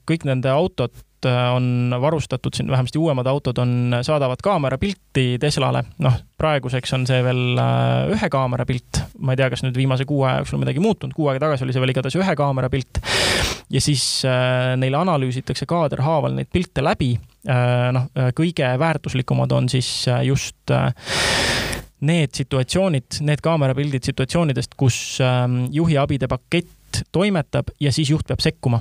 [0.08, 0.94] kõik nende autod
[1.26, 5.84] äh, on varustatud siin, vähemasti uuemad autod on, saadavad kaamerapilti Teslale.
[6.02, 9.02] noh, praeguseks on see veel äh, ühe kaamera pilt.
[9.18, 11.76] ma ei tea, kas nüüd viimase kuu aja jooksul midagi muutunud, kuu aega tagasi oli
[11.76, 13.02] see veel igatahes ühe kaamera pilt.
[13.70, 17.90] ja siis äh, neile analüüsitakse kaaderhaaval neid pilte läbi äh,.
[17.96, 20.92] noh, äh, kõige väärtuslikumad on siis just äh,
[22.04, 26.75] need situatsioonid, need kaamerapildid situatsioonidest, kus ähm, juhi abide pakett
[27.12, 28.80] toimetab ja siis juht peab sekkuma.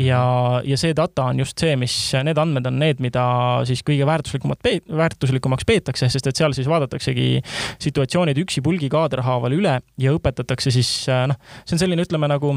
[0.00, 0.20] Ja,
[0.64, 3.24] ja see data on just see, mis, need andmed on need, mida
[3.68, 4.62] siis kõige väärtuslikumad,
[5.02, 7.42] väärtuslikumaks peetakse, sest et seal siis vaadataksegi
[7.82, 10.92] situatsioonid üksipulgi kaaderhaaval üle ja õpetatakse siis
[11.30, 12.56] noh, see on selline, ütleme nagu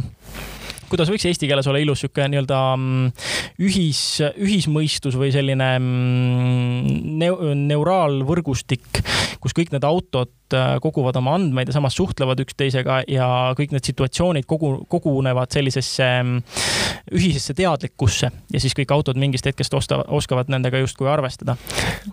[0.94, 3.28] kuidas võiks eesti keeles olla ilus sihuke nii-öelda mm,
[3.66, 4.04] ühis,
[4.38, 9.02] ühismõistus või selline mm, neu, neuraalvõrgustik,
[9.42, 13.28] kus kõik need autod äh, koguvad oma andmeid ja samas suhtlevad üksteisega ja
[13.58, 16.44] kõik need situatsioonid kogu, kogunevad sellisesse mm,
[17.18, 21.58] ühisesse teadlikkusse ja siis kõik autod mingist hetkest ostavad, oskavad nendega justkui arvestada.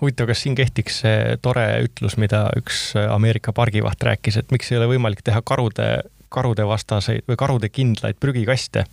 [0.01, 4.81] huvitav, kas siin kehtiks see tore ütlus, mida üks Ameerika pargivaht rääkis, et miks ei
[4.81, 5.91] ole võimalik teha karude
[6.31, 8.85] karude vastaseid või karude kindlaid prügikaste.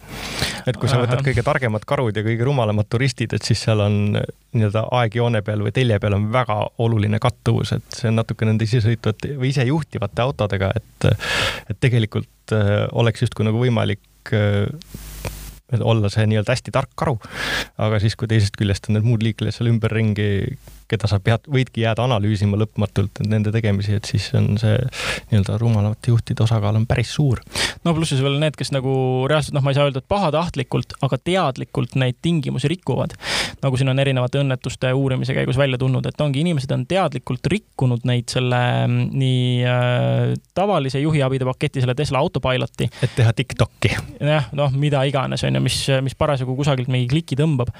[0.67, 3.97] et kui sa võtad kõige targemad karud ja kõige rumalamad turistid, et siis seal on
[4.17, 8.65] nii-öelda aegjoone peal või telje peal on väga oluline kattuvus, et see on natuke nende
[8.67, 11.11] isesõitvate või isejuhtivate autodega, et
[11.69, 14.01] et tegelikult äh, oleks justkui nagu võimalik
[15.79, 17.17] olla see nii-öelda hästi tark karu.
[17.77, 21.83] aga siis, kui teisest küljest on need muud liiklejad seal ümberringi, keda sa pead, võidki
[21.83, 24.77] jääda analüüsima lõpmatult nende tegemisi, et siis on see
[25.31, 27.41] nii-öelda rumalamate juhtide osakaal on päris suur.
[27.83, 28.93] no pluss siis veel need, kes nagu
[29.29, 33.17] reaalselt noh, ma ei saa öelda, et pahatahtlikult, aga teadlikult neid tingimusi rikuvad.
[33.63, 38.07] nagu siin on erinevate õnnetuste uurimise käigus välja tulnud, et ongi inimesed on teadlikult rikkunud
[38.07, 42.89] neid selle mm, nii äh, tavalise juhiabide paketi, selle Tesla autopiloti.
[43.03, 43.91] et teha Tiktoki.
[44.21, 47.73] jah, noh, mida iganes on ju, mis, mis parasjagu kusagilt mingi kliki tõmbab.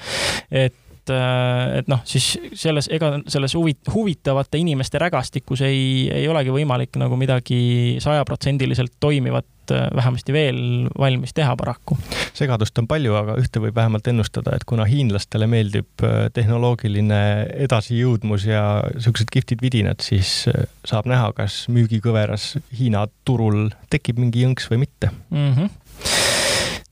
[0.50, 0.76] et
[1.08, 6.52] et, äh, et noh, siis selles, ega selles huvit-, huvitavate inimeste rägastikus ei, ei olegi
[6.54, 10.60] võimalik nagu midagi sajaprotsendiliselt toimivat äh, vähemasti veel
[10.98, 11.98] valmis teha paraku.
[12.38, 17.20] segadust on palju, aga ühte võib vähemalt ennustada, et kuna hiinlastele meeldib äh, tehnoloogiline
[17.66, 18.64] edasijõudmus ja
[18.94, 20.46] niisugused kihvtid vidinad, siis
[20.86, 25.52] saab näha, kas müügikõveras Hiina turul tekib mingi jõnks või mitte mm.
[25.52, 25.76] -hmm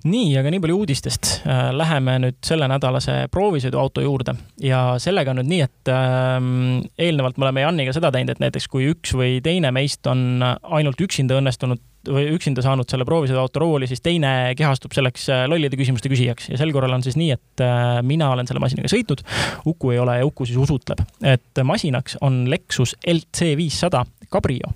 [0.06, 1.32] nii, aga nii palju uudistest.
[1.46, 4.36] Äh, läheme nüüd sellenädalase proovisõiduauto juurde.
[4.62, 8.70] Ja sellega on nüüd nii, et ähm, eelnevalt me oleme Janiga seda teinud, et näiteks
[8.72, 13.88] kui üks või teine meist on ainult üksinda õnnestunud või üksinda saanud selle proovisõiduauto rooli,
[13.90, 16.50] siis teine kehastub selleks äh, lollide küsimuste küsijaks.
[16.52, 19.24] Ja sel korral on siis nii, et äh, mina olen selle masinaga sõitnud,
[19.66, 24.72] Uku ei ole ja Uku siis usutleb, et masinaks on Lexus LC viissada Cabrio.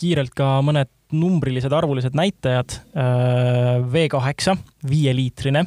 [0.00, 2.76] Kiirelt ka mõned numbrilised, arvulised näitajad.
[2.94, 4.56] Äh, V8,
[4.90, 5.64] viieliitrine,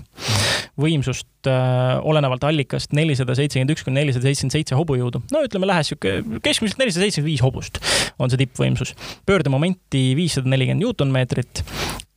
[0.79, 5.21] võimsust äh, olenevalt allikast nelisada seitsekümmend üks kuni nelisada seitsekümmend seitse hobujõudu.
[5.33, 7.79] no ütleme, lähes sihuke keskmiselt nelisada seitsekümmend viis hobust
[8.19, 8.95] on see tippvõimsus.
[9.25, 11.63] pöördemomenti viissada nelikümmend newtonmeetrit,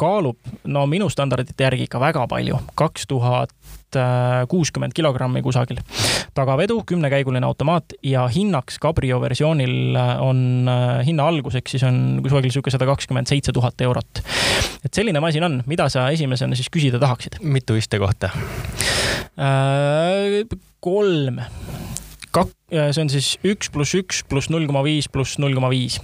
[0.01, 3.53] kaalub no minu standardite järgi ikka väga palju, kaks tuhat
[4.49, 5.79] kuuskümmend kilogrammi kusagil.
[6.35, 10.69] tagavedu, kümnekäiguline automaat ja hinnaks Cabrio versioonil on
[11.07, 14.23] hinna alguseks siis on kusagil sihuke sada kakskümmend seitse tuhat eurot.
[14.85, 17.41] et selline masin on, mida sa esimesena siis küsida tahaksid?
[17.43, 18.31] mitu istekohta
[19.39, 20.45] äh,?
[20.81, 21.41] kolm
[22.37, 26.01] kak-, see on siis üks pluss üks pluss null koma viis pluss null koma viis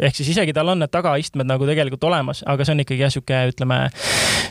[0.00, 3.12] ehk siis isegi tal on need tagaistmed nagu tegelikult olemas, aga see on ikkagi jah,
[3.12, 3.78] sihuke, ütleme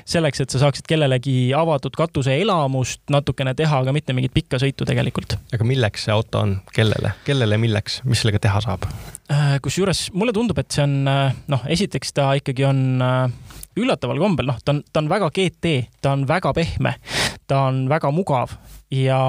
[0.10, 5.38] selleks, et sa saaksid kellelegi avatud katuseelamust natukene teha, aga mitte mingit pikka sõitu tegelikult.
[5.54, 8.88] aga milleks see auto on, kellele, kellele, milleks, mis sellega teha saab?
[9.32, 14.22] Äh, kusjuures mulle tundub, et see on äh, noh, esiteks ta ikkagi on äh, üllataval
[14.22, 16.96] kombel, noh, ta on, ta on väga GT, ta on väga pehme,
[17.50, 18.58] ta on väga mugav
[18.94, 19.20] ja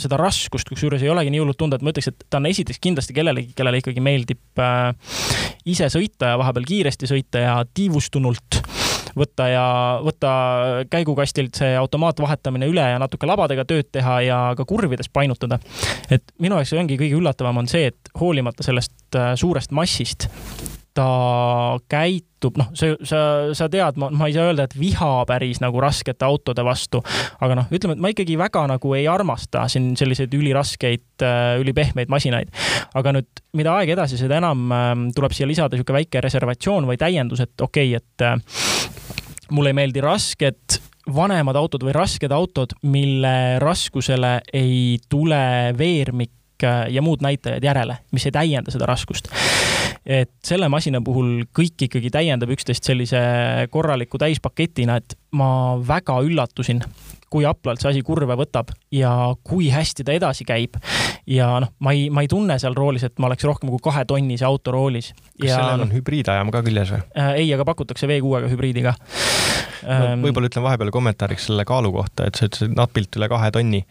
[0.00, 2.80] seda raskust kusjuures ei olegi nii hullult tunda, et ma ütleks, et ta on esiteks
[2.82, 4.92] kindlasti kellelegi, kellele ikkagi meeldib äh,
[5.68, 8.62] ise sõita ja vahepeal kiiresti sõita ja tiivustunult
[9.18, 9.66] võtta ja
[10.04, 10.32] võtta
[10.90, 15.58] käigukastilt see automaatvahetamine üle ja natuke labadega tööd teha ja ka kurvides painutada.
[16.10, 20.28] et minu jaoks ongi kõige üllatavam on see, et hoolimata sellest äh, suurest massist
[20.96, 23.20] ta käitub, noh, sa, sa,
[23.56, 27.02] sa tead, ma, ma ei saa öelda, et viha päris nagu raskete autode vastu,
[27.44, 32.10] aga noh, ütleme, et ma ikkagi väga nagu ei armasta siin selliseid üliraskeid, äh, ülipehmeid
[32.12, 32.50] masinaid.
[32.98, 36.98] aga nüüd, mida aeg edasi, seda enam ähm, tuleb siia lisada niisugune väike reservatsioon või
[37.00, 38.36] täiendus, et okei okay,, et äh,
[39.54, 40.80] mulle ei meeldi rasked
[41.14, 48.00] vanemad autod või rasked autod, mille raskusele ei tule veermik äh, ja muud näitajad järele,
[48.12, 49.30] mis ei täienda seda raskust
[50.08, 53.20] et selle masina puhul kõik ikkagi täiendab üksteist sellise
[53.72, 56.80] korraliku täispaketina, et ma väga üllatusin,
[57.28, 59.12] kui haplalt see asi kurve võtab ja
[59.44, 60.78] kui hästi ta edasi käib.
[61.28, 64.48] ja noh, ma ei, ma ei tunne seal roolis, et ma oleks rohkem kui kahetonnise
[64.48, 65.12] auto roolis.
[65.36, 67.32] kas ja, sellel on hübriidajam ka küljes või äh,?
[67.44, 69.04] ei, aga pakutakse V6-ga hübriidi ka no,.
[69.88, 73.84] Ähm, võib-olla ütlen vahepeal kommentaariks selle kaalu kohta, et sa ütlesid napilt üle kahe tonni.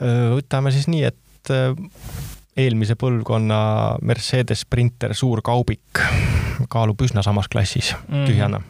[0.00, 1.76] Äh, võtame siis nii, et äh,
[2.56, 3.60] eelmise põlvkonna
[4.04, 6.02] Mercedes Sprinter suur kaubik
[6.72, 8.26] kaalub üsna samas klassis mm.
[8.28, 8.62] tühjana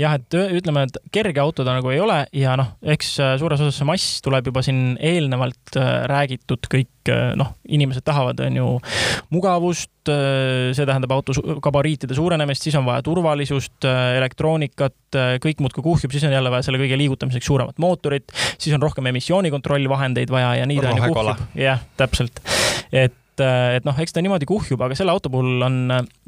[0.00, 3.78] jah, et ütleme, et kerge auto ta nagu ei ole ja noh, eks suures osas
[3.78, 5.78] see mass tuleb juba siin eelnevalt
[6.10, 8.66] räägitud kõik noh, inimesed tahavad, on ju,
[9.34, 13.84] mugavust, see tähendab auto gabariitide suurenemist, siis on vaja turvalisust,
[14.18, 18.82] elektroonikat, kõik muudkui kuhjub, siis on jälle vaja selle kõige liigutamiseks suuremat mootorit, siis on
[18.82, 21.48] rohkem emissioonikontrolli vahendeid vaja ja nii ta on ju kuhjub.
[21.60, 22.40] jah, täpselt.
[22.94, 25.78] Et et, et noh, eks ta niimoodi kuhjub, aga selle auto puhul on,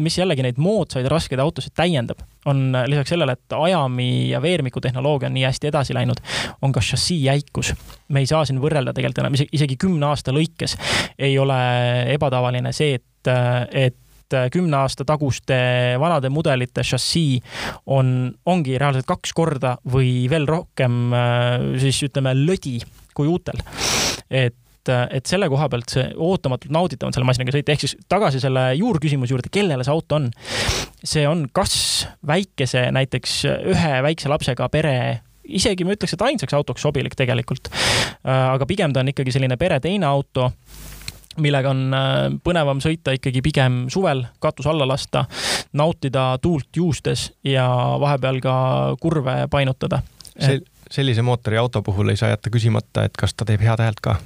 [0.03, 5.31] mis jällegi neid moodsaid raskeid autosid täiendab, on lisaks sellele, et ajami ja veermiku tehnoloogia
[5.31, 6.23] on nii hästi edasi läinud,
[6.63, 7.75] on ka šassii jäikus.
[8.09, 10.77] me ei saa siin võrrelda tegelikult enam isegi kümne aasta lõikes
[11.19, 11.61] ei ole
[12.15, 13.31] ebatavaline see, et,
[13.71, 15.57] et kümne aasta taguste
[16.03, 17.41] vanade mudelite šassii
[17.95, 21.15] on, ongi reaalselt kaks korda või veel rohkem
[21.79, 22.81] siis ütleme lödi
[23.15, 23.63] kui uutel.
[24.31, 27.97] et et, et selle koha pealt see ootamatult nauditav on selle masinaga sõita, ehk siis
[28.09, 30.31] tagasi selle juurküsimuse juurde, kellele see auto on.
[31.05, 31.77] see on kas
[32.27, 33.39] väikese, näiteks
[33.75, 34.97] ühe väikse lapsega pere
[35.47, 37.71] isegi ma ütleks, et ainsaks autoks sobilik tegelikult.
[37.71, 40.51] Äh, aga pigem ta on ikkagi selline pere teine auto
[41.43, 45.27] millega on äh, põnevam sõita ikkagi pigem suvel, katus alla lasta,
[45.77, 47.67] nautida tuult juustes ja
[48.01, 48.57] vahepeal ka
[49.01, 50.03] kurve painutada.
[50.37, 54.03] see, sellise mootori auto puhul ei saa jätta küsimata, et kas ta teeb head häält
[54.05, 54.17] ka?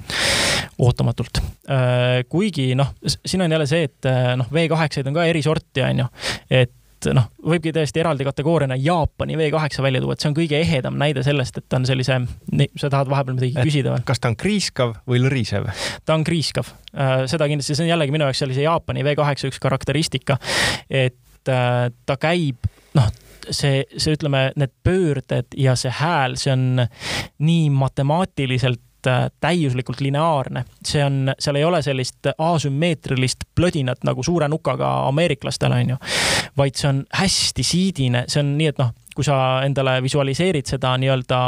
[0.81, 1.41] ootamatult.
[1.69, 5.83] Äh, kuigi noh, siin on jälle see, et äh, noh, V8-id on ka eri sorti,
[5.85, 6.05] on ju,
[6.49, 10.99] et noh, võibki täiesti eraldi kategooriana Jaapani V8 välja tuua, et see on kõige ehedam
[11.01, 12.19] näide sellest, et ta on sellise,
[12.77, 14.05] sa tahad vahepeal midagi et küsida või?
[14.05, 15.69] kas ta on kriiskav või lõrisev?
[16.05, 19.61] ta on kriiskav, äh, seda kindlasti, see on jällegi minu jaoks sellise Jaapani V8 üks
[19.61, 20.37] karakteristika,
[20.89, 23.09] et ta käib, noh
[23.49, 26.85] see, see ütleme, need pöörded ja see hääl, see on
[27.41, 28.81] nii matemaatiliselt
[29.41, 35.95] täiuslikult lineaarne, see on, seal ei ole sellist asümmeetrilist plödinat nagu suure nukaga ameeriklastel on
[35.95, 36.01] ju,
[36.57, 39.35] vaid see on hästi siidine, see on nii, et noh, kui sa
[39.65, 41.39] endale visualiseerid seda nii-öelda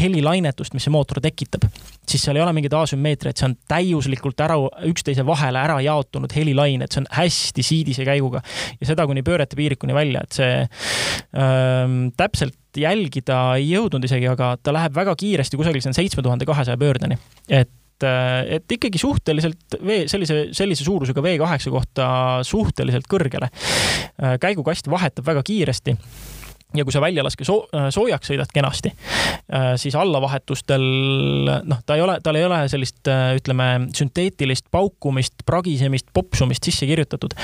[0.00, 1.64] helilainetust, mis see mootor tekitab,
[2.04, 4.58] siis seal ei ole mingit asümmeetriat, see on täiuslikult ära,
[4.90, 8.44] üksteise vahele ära jaotunud helilained, see on hästi siidise käiguga.
[8.80, 10.52] Ja seda kuni pöörete piirikuni välja, et see
[11.40, 16.48] ähm, täpselt jälgida ei jõudnud isegi, aga ta läheb väga kiiresti kusagil siin seitsme tuhande
[16.48, 17.18] kahesaja pöördeni.
[17.48, 22.06] et et ikkagi suhteliselt V, sellise, sellise suurusega V8 kohta
[22.48, 23.50] suhteliselt kõrgele.
[24.40, 25.96] käigukast vahetab väga kiiresti
[26.74, 28.92] ja kui sa väljalaske soo-, äh, soojaks sõidad kenasti,
[29.52, 30.84] äh, siis allavahetustel
[31.66, 36.88] noh, ta ei ole, tal ei ole sellist äh, ütleme, sünteetilist paukumist, pragisemist, popsumist sisse
[36.90, 37.34] kirjutatud.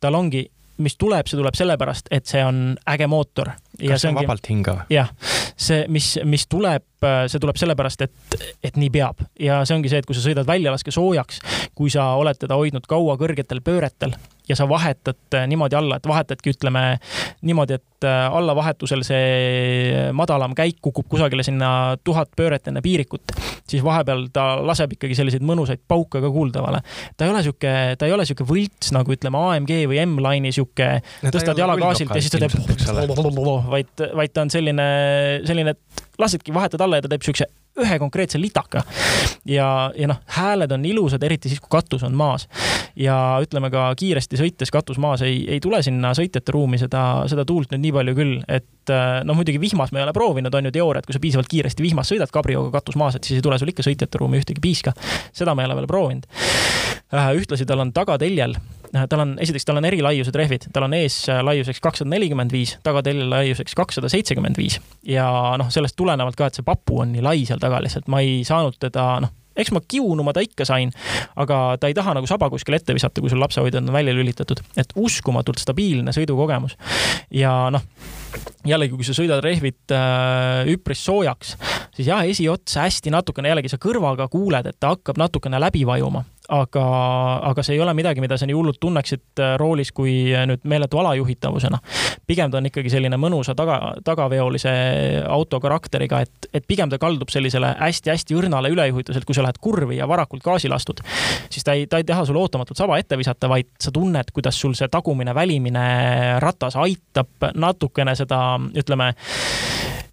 [0.00, 0.46] tal ongi
[0.84, 3.52] mis tuleb, see tuleb sellepärast, et see on äge mootor.
[3.80, 4.84] Kas see on vabalt hingav?
[4.92, 5.10] jah,
[5.56, 6.84] see, mis, mis tuleb,
[7.30, 10.48] see tuleb sellepärast, et, et nii peab ja see ongi see, et kui sa sõidad
[10.48, 11.42] väljalaske soojaks,
[11.74, 14.14] kui sa oled teda hoidnud kaua kõrgetel pööretel,
[14.48, 16.82] ja sa vahetad äh, niimoodi alla, et vahetadki, ütleme
[17.42, 23.32] niimoodi, et äh, allavahetusel see madalam käik kukub kusagile sinna tuhat pööret enne piirikut,
[23.68, 26.82] siis vahepeal ta laseb ikkagi selliseid mõnusaid pauke ka kuuldavale.
[27.16, 30.90] ta ei ole sihuke, ta ei ole sihuke võlts nagu ütleme AMG või M-Line'i sihuke,
[31.24, 32.58] tõstad jala gaasilt ja siis ta teeb,
[33.70, 34.90] vaid, vaid ta on selline,
[35.48, 37.48] selline, et lasedki, vahetad alla ja ta teeb siukse
[37.80, 38.82] ühe konkreetse litaka.
[39.44, 42.48] ja, ja noh, hääled on ilusad, eriti siis, kui katus on maas.
[42.96, 47.44] ja ütleme ka kiiresti sõites katus maas ei, ei tule sinna sõitjate ruumi seda, seda
[47.44, 48.94] tuult nüüd nii palju küll, et
[49.26, 51.82] noh, muidugi vihmas me ei ole proovinud, on ju teooria, et kui sa piisavalt kiiresti
[51.82, 54.94] vihmas sõidad kabrioga katus maas, et siis ei tule sul ikka sõitjate ruumi ühtegi piiska.
[55.32, 56.30] seda me ei ole veel proovinud.
[57.14, 60.96] Äh, ühtlasi tal on tagateljel Äh, tal on, esiteks tal on erilaiused rehvid, tal on
[60.96, 64.80] ees äh, laiuseks kakssada nelikümmend viis, tagatelje laiuseks kakssada seitsekümmend viis.
[65.08, 65.28] Ja
[65.60, 68.42] noh, sellest tulenevalt ka, et see papu on nii lai seal taga lihtsalt, ma ei
[68.46, 70.90] saanud teda noh eks ma kiunuma ta ikka sain,
[71.38, 74.60] aga ta ei taha nagu saba kuskile ette visata, kui sul lapsehoidjad on välja lülitatud,
[74.80, 76.74] et uskumatult stabiilne sõidukogemus.
[77.30, 77.84] ja noh,
[78.66, 81.54] jällegi, kui sa sõidad rehvid äh, üpris soojaks,
[81.94, 86.24] siis jah, esiots hästi natukene, jällegi sa kõrvaga kuuled, et ta hakkab natukene läbi vajuma
[86.48, 86.84] aga,
[87.50, 90.66] aga see ei ole midagi, mida sa nii hullult tunneksid äh, roolis kui äh, nüüd
[90.68, 91.78] meeletu alajuhitavusena.
[92.26, 94.74] pigem ta on ikkagi selline mõnusa taga, tagaveolise
[95.28, 99.98] auto karakteriga, et, et pigem ta kaldub sellisele hästi-hästi õrnale ülejuhituselt, kui sa lähed kurvi
[99.98, 101.00] ja varakult gaasile astud,
[101.48, 104.60] siis ta ei, ta ei taha sulle ootamatult saba ette visata, vaid sa tunned, kuidas
[104.60, 105.86] sul see tagumine, välimine
[106.44, 109.14] ratas aitab natukene seda, ütleme,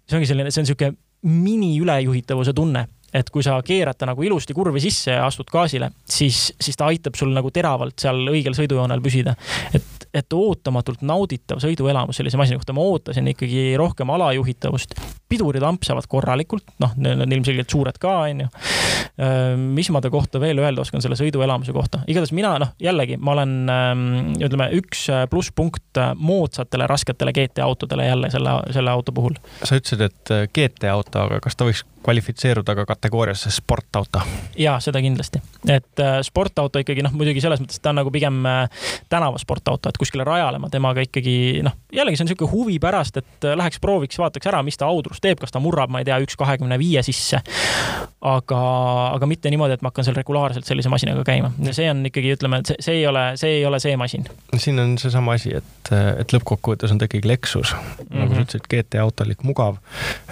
[0.08, 4.24] see ongi selline, see on niisugune mini ülejuhitavuse tunne et kui sa keerad ta nagu
[4.24, 8.56] ilusti kurvi sisse ja astud gaasile, siis, siis ta aitab sul nagu teravalt seal õigel
[8.56, 9.36] sõidujoonel püsida.
[9.74, 9.84] et,
[10.14, 14.94] et ootamatult nauditav sõiduelamus sellise masina kohta, ma ootasin ikkagi rohkem alajuhitavust.
[15.32, 18.48] pidurid ampsavad korralikult, noh, need on ilmselgelt suured ka, onju.
[19.56, 23.32] mis ma ta kohta veel öelda oskan selle sõiduelamuse kohta, igatahes mina, noh, jällegi ma
[23.32, 23.54] olen,
[24.44, 29.40] ütleme, üks plusspunkt moodsatele rasketele GT autodele jälle selle, selle auto puhul.
[29.64, 34.20] sa ütlesid, et GT auto, aga kas ta võiks kvalifitseeruda ka kategooriasse sportauto?
[34.58, 35.40] jaa, seda kindlasti,
[35.70, 38.42] et sportauto ikkagi noh, muidugi selles mõttes ta on nagu pigem
[39.12, 43.46] tänavasportauto, et kuskile rajale ma temaga ikkagi noh, jällegi see on niisugune huvi pärast, et
[43.58, 46.36] läheks prooviks, vaataks ära, mis ta audrus teeb, kas ta murrab, ma ei tea, üks
[46.40, 47.42] kahekümne viie sisse.
[48.22, 48.58] aga,
[49.16, 51.52] aga mitte niimoodi, et ma hakkan seal regulaarselt sellise masinaga käima.
[51.70, 54.28] see on ikkagi, ütleme, et see, see ei ole, see ei ole see masin.
[54.56, 57.88] siin on seesama asi, et, et lõppkokkuvõttes on ta ikkagi Lexus mm.
[57.88, 58.18] -hmm.
[58.18, 58.46] nagu sa mhm.
[58.46, 59.80] ütlesid, GT autolik, mugav.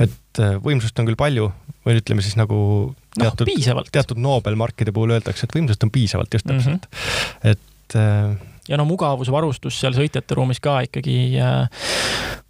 [0.01, 1.51] et võimsust on küll palju
[1.87, 2.61] või ütleme siis nagu
[2.93, 7.03] noh, teatud no,, teatud Nobel-markide puhul öeldakse, et võimsust on piisavalt just täpselt mm.
[7.43, 7.55] -hmm.
[7.55, 11.17] et ja no mugavusvarustus seal sõitjate ruumis ka ikkagi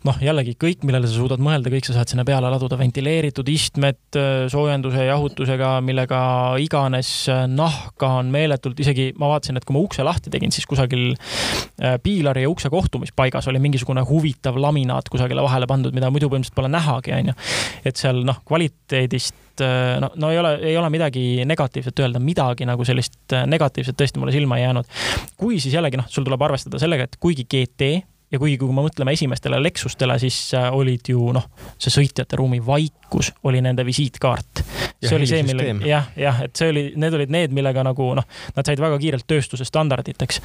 [0.09, 4.19] noh, jällegi kõik, millele sa suudad mõelda, kõik sa saad sinna peale laduda, ventileeritud istmed
[4.53, 6.21] soojenduse, jahutusega, millega
[6.63, 7.11] iganes,
[7.51, 11.99] nahka on meeletult, isegi ma vaatasin, et kui ma ukse lahti tegin, siis kusagil äh,
[12.03, 16.71] piilari ja ukse kohtumispaigas oli mingisugune huvitav laminaat kusagile vahele pandud, mida muidu põhimõtteliselt pole
[16.73, 17.37] nähagi, onju.
[17.85, 22.69] et seal noh, kvaliteedist äh, no, no ei ole, ei ole midagi negatiivset öelda, midagi
[22.69, 24.97] nagu sellist äh, negatiivset tõesti mulle silma ei jäänud.
[25.41, 27.93] kui siis jällegi noh, sul tuleb arvestada sellega, et kuigi GT
[28.31, 32.61] ja kuigi, kui me mõtleme esimestele Lexustele, siis äh, olid ju noh, see sõitjate ruumi
[32.65, 34.65] vaikus oli nende visiitkaart.
[35.01, 38.27] See oli see, mille, jah, jah, et see oli, need olid need, millega nagu noh,
[38.57, 40.41] nad said väga kiirelt tööstuse standarditeks.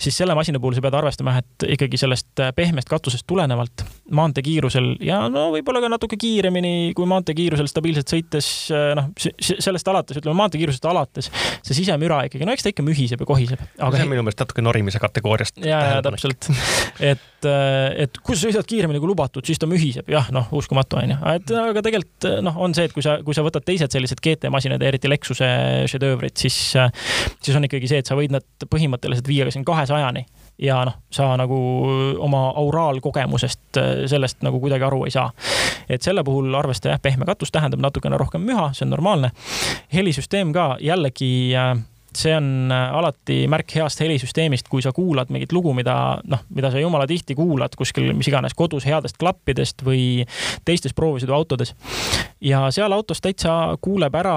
[0.00, 3.84] siis selle masina puhul sa pead arvestama, et ikkagi sellest äh, pehmest katusest tulenevalt
[4.14, 10.18] maanteekiirusel ja no võib-olla ka natuke kiiremini kui maanteekiirusel stabiilselt sõites, äh, noh, sellest alates,
[10.20, 11.30] ütleme maanteekiirusest alates,
[11.62, 13.62] see sisemüra ikkagi, no eks ta ikka mühiseb ja kohiseb.
[13.78, 15.62] aga see on minu meelest natuke norimise kategooriast.
[15.62, 16.50] ja, ja täpselt
[17.12, 20.98] et, äh, et kui sa sõidad kiiremini kui lubatud, siis ta mühiseb, jah, noh, uskumatu
[21.00, 24.22] onju, et aga tegelikult noh, on see, et kui sa, kui sa võtad teised sellised
[24.24, 25.46] GT-masinad ja eriti Lexuse
[25.90, 26.56] šedöövrid, siis,
[27.42, 30.24] siis on ikkagi see, et sa võid nad põhimõtteliselt viia siin kahesajani
[30.62, 31.56] ja noh, sa nagu
[32.22, 33.80] oma auraalkogemusest
[34.10, 35.32] sellest nagu kuidagi aru ei saa.
[35.88, 39.30] et selle puhul arvesta jah, pehme katus tähendab natukene rohkem müha, see on normaalne.
[39.94, 41.74] helisüsteem ka jällegi äh,
[42.18, 45.94] see on äh, alati märk heast helisüsteemist, kui sa kuulad mingit lugu, mida
[46.30, 50.24] noh, mida sa jumala tihti kuulad kuskil mis iganes kodus headest klappidest või
[50.64, 51.74] teistes proovisõiduautodes.
[52.44, 54.36] ja seal autos täitsa kuuleb ära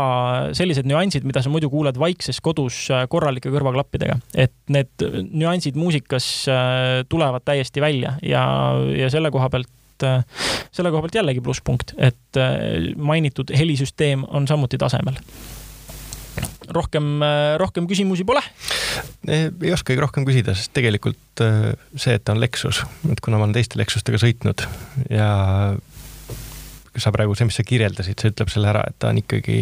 [0.58, 6.30] sellised nüansid, mida sa muidu kuuled vaikses kodus äh, korralike kõrvaklappidega, et need nüansid muusikas
[6.52, 8.46] äh, tulevad täiesti välja ja,
[8.98, 12.38] ja selle koha pealt selle koha pealt jällegi plusspunkt, et
[13.02, 15.18] mainitud helisüsteem on samuti tasemel
[16.74, 17.22] rohkem,
[17.62, 18.42] rohkem küsimusi pole?
[19.28, 23.48] ei oskagi rohkem küsida, sest tegelikult äh, see, et ta on Lexus, et kuna ma
[23.48, 24.66] olen teiste Lexustega sõitnud
[25.12, 25.30] ja
[26.98, 29.60] sa praegu, see, mis sa kirjeldasid, see ütleb selle ära, et ta on ikkagi,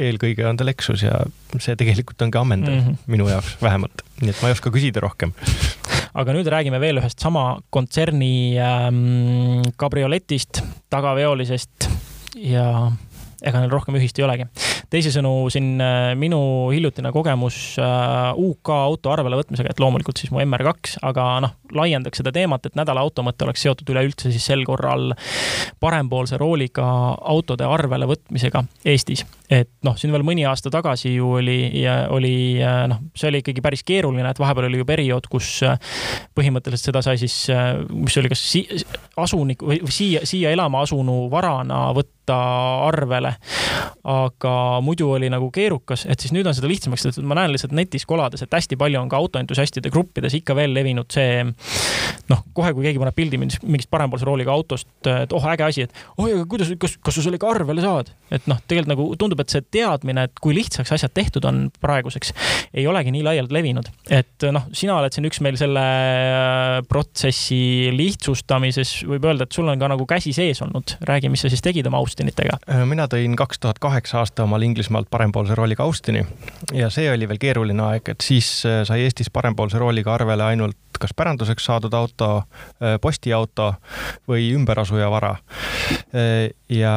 [0.00, 1.18] eelkõige on ta Lexus ja
[1.58, 3.04] see tegelikult ongi ammendav mm -hmm.
[3.12, 5.34] minu jaoks vähemalt, nii et ma ei oska küsida rohkem
[6.14, 11.90] aga nüüd räägime veel ühest sama kontserni ähm, kabrioletist, tagaveolisest
[12.40, 12.66] ja
[13.40, 14.48] ega neil rohkem ühist ei olegi.
[14.90, 16.40] Teisisõnu, siin äh, minu
[16.72, 22.20] hiljutine kogemus äh, UK auto arvele võtmisega, et loomulikult siis mu MR2, aga noh, laiendaks
[22.20, 25.12] seda teemat, et nädala auto mõte oleks seotud üleüldse siis sel korral
[25.82, 26.86] parempoolse rooliga
[27.32, 29.24] autode arvele võtmisega Eestis.
[29.50, 33.62] et noh, siin veel mõni aasta tagasi ju oli, oli äh, noh, see oli ikkagi
[33.62, 35.60] päris keeruline, et vahepeal oli ju periood, kus
[36.34, 37.44] põhimõtteliselt seda sai siis,
[37.94, 38.64] mis oli kas si
[39.20, 43.34] asunik või siia, siia elama asunu varana võtta võtta arvele.
[44.04, 47.74] aga muidu oli nagu keerukas, et siis nüüd on seda lihtsamaks tehtud, ma näen lihtsalt
[47.76, 51.42] netis kolades, et hästi palju on ka autoentusiastide gruppides ikka veel levinud see
[52.30, 56.04] noh, kohe, kui keegi paneb pildi mingist parempoolse rooliga autost, et oh, äge asi, et
[56.16, 58.12] oi, aga kuidas, kas, kas sa selle ka arvele saad?
[58.30, 62.32] et noh, tegelikult nagu tundub, et see teadmine, et kui lihtsaks asjad tehtud on praeguseks,
[62.78, 63.90] ei olegi nii laialt levinud.
[64.06, 69.68] et noh, sina oled siin üks meil selle äh, protsessi lihtsustamises, võib öelda, et sul
[69.68, 70.96] on ka nagu käsi sees olnud.
[71.10, 72.58] räägi, mis sa siis tegid oma Austin Austinitega?
[72.68, 76.24] Äh, mina tõin kaks tuhat kaheksa aasta omal Inglismaalt parempoolse rooliga Austini
[76.76, 80.78] ja see oli veel keeruline aeg, et siis äh, sai Eestis parempoolse rooliga arvele ainult
[81.00, 82.30] kas päranduseks saadud auto,
[82.80, 83.72] äh, postiauto
[84.28, 85.36] või ümberasuja vara.
[86.68, 86.94] ja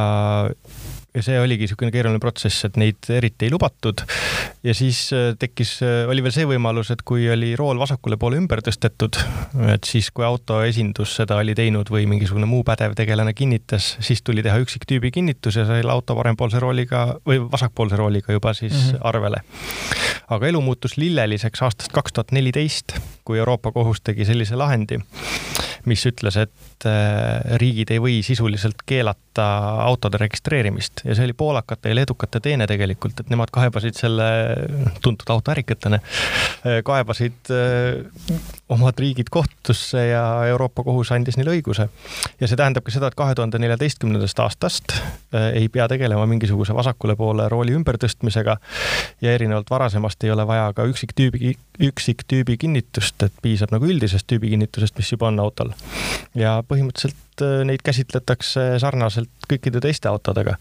[1.14, 4.01] ja see oligi niisugune keeruline protsess, et neid eriti ei lubatud.
[4.64, 8.39] ja siis äh, tekkis, äh, oli veel see võimalus, et kui oli rool vasakule poole
[8.41, 9.20] ümber tõstetud,
[9.74, 14.24] et siis, kui auto esindus seda oli teinud või mingisugune muu pädev tegelane kinnitas, siis
[14.26, 18.89] tuli teha üksiktüübi kinnitus ja sai auto parempoolse rooliga või vasakpoolse rooliga juba siis mm
[18.89, 19.07] -hmm.
[19.09, 19.43] arvele.
[20.30, 24.99] aga elu muutus lilleliseks aastast kaks tuhat neliteist, kui Euroopa Kohus tegi sellise lahendi,
[25.89, 29.45] mis ütles, et äh, riigid ei või sisuliselt keelata
[29.84, 34.27] autode registreerimist ja see oli poolakate ja leedukate teene tegelikult, et nemad kaebasid selle
[35.03, 38.38] tuntud autoärikatena, äh, kaebasid äh,
[38.73, 41.89] omad riigid kohtusse ja Euroopa Kohus andis neile õiguse.
[42.39, 44.95] ja see tähendab ka seda, et kahe tuhande neljateistkümnendast aastast
[45.34, 48.57] ei pea tegelema mingisuguse vasakule poole rooli ümbertõstmisega
[49.21, 51.55] ja erinevalt varasemast ei ole vaja ka üksiktüübi,
[51.89, 55.72] üksiktüübi kinnitust, et piisab nagu üldisest tüübikinnitusest, mis juba on autol
[56.38, 60.57] ja põhimõtteliselt äh, neid käsitletakse sarnaselt kõikide teiste autodega.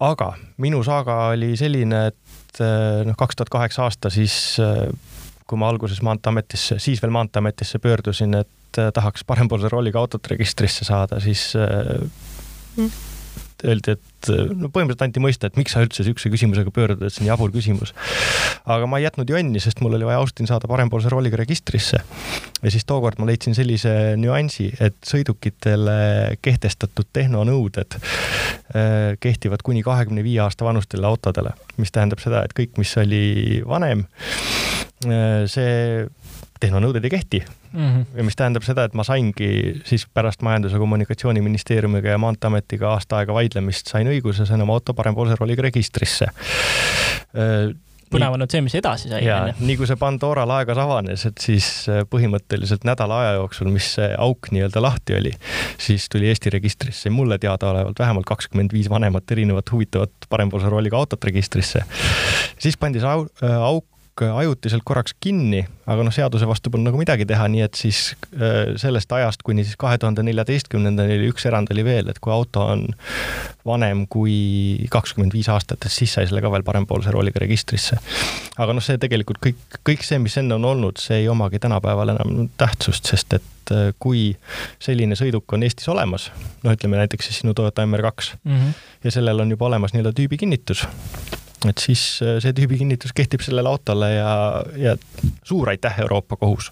[0.00, 4.86] aga minu saaga oli selline, et äh, noh, kaks tuhat kaheksa aasta siis, äh,
[5.46, 11.18] kui ma alguses Maanteeametisse, siis veel Maanteeametisse pöördusin, et tahaks parempoolse rooliga autot registrisse saada,
[11.20, 11.50] siis
[13.66, 17.24] öeldi, et no põhimõtteliselt anti mõista, et miks sa üldse niisuguse küsimusega pöördud, et see
[17.24, 17.94] on jabur küsimus.
[18.64, 22.02] aga ma ei jätnud jonni, sest mul oli vaja Austin saada parempoolse rooliga registrisse.
[22.62, 30.24] ja siis tookord ma leidsin sellise nüansi, et sõidukitele kehtestatud tehnonõuded äh, kehtivad kuni kahekümne
[30.24, 34.06] viie aasta vanustele autodele, mis tähendab seda, et kõik, mis oli vanem,
[35.50, 36.06] see
[36.62, 37.88] tehnonõuded ei kehti mm.
[37.88, 38.04] -hmm.
[38.16, 43.18] ja mis tähendab seda, et ma saingi siis pärast Majandus- ja Kommunikatsiooniministeeriumiga ja Maanteeametiga aasta
[43.18, 46.30] aega vaidlemist sain õiguse, sain oma auto parempoolse rooliga registrisse
[48.12, 49.22] põnev on nüüd see, mis edasi sai.
[49.24, 53.88] ja nii kui see Pandora laegas avanes, et siis äh, põhimõtteliselt nädala aja jooksul, mis
[53.96, 55.32] see auk nii-öelda lahti oli,
[55.80, 61.24] siis tuli Eesti registrisse mulle teadaolevalt vähemalt kakskümmend viis vanemat erinevat huvitavat parempoolse rooliga autot
[61.24, 61.84] registrisse.
[62.62, 63.16] siis pandi see
[63.48, 63.56] äh,
[64.12, 68.12] auk ajutiselt korraks kinni, aga noh, seaduse vastu polnud nagu midagi teha, nii et siis
[68.36, 72.32] äh, sellest ajast kuni siis kahe tuhande neljateistkümnendani oli üks erand oli veel, et kui
[72.32, 72.84] auto on
[73.66, 77.96] vanem kui kakskümmend viis aastat, et siis sai selle ka veel parempoolse rooliga registrisse.
[78.58, 82.12] aga noh, see tegelikult kõik, kõik see, mis enne on olnud, see ei omagi tänapäeval
[82.16, 84.32] enam tähtsust, sest et äh, kui
[84.82, 86.30] selline sõiduk on Eestis olemas,
[86.62, 88.82] no ütleme näiteks siis sinu Toyota MR2 mm -hmm.
[89.04, 90.86] ja sellel on juba olemas nii-öelda tüübikinnitus
[91.68, 94.96] et siis äh, see tüübikinnitus kehtib sellele autole ja, ja
[95.44, 96.70] suur aitäh, Euroopa Kohus.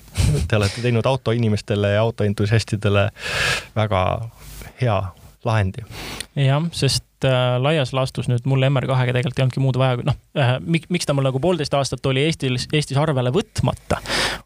[0.49, 3.11] Te olete teinud autoinimestele ja autoentusiastidele
[3.77, 4.03] väga
[4.81, 5.01] hea
[5.47, 5.85] lahendi.
[6.37, 10.57] jah, sest äh, laias laastus nüüd mul MR2-ga tegelikult ei olnudki muud vaja, noh äh,,
[10.65, 14.01] miks ta mul nagu poolteist aastat oli Eestis, Eestis arvele võtmata,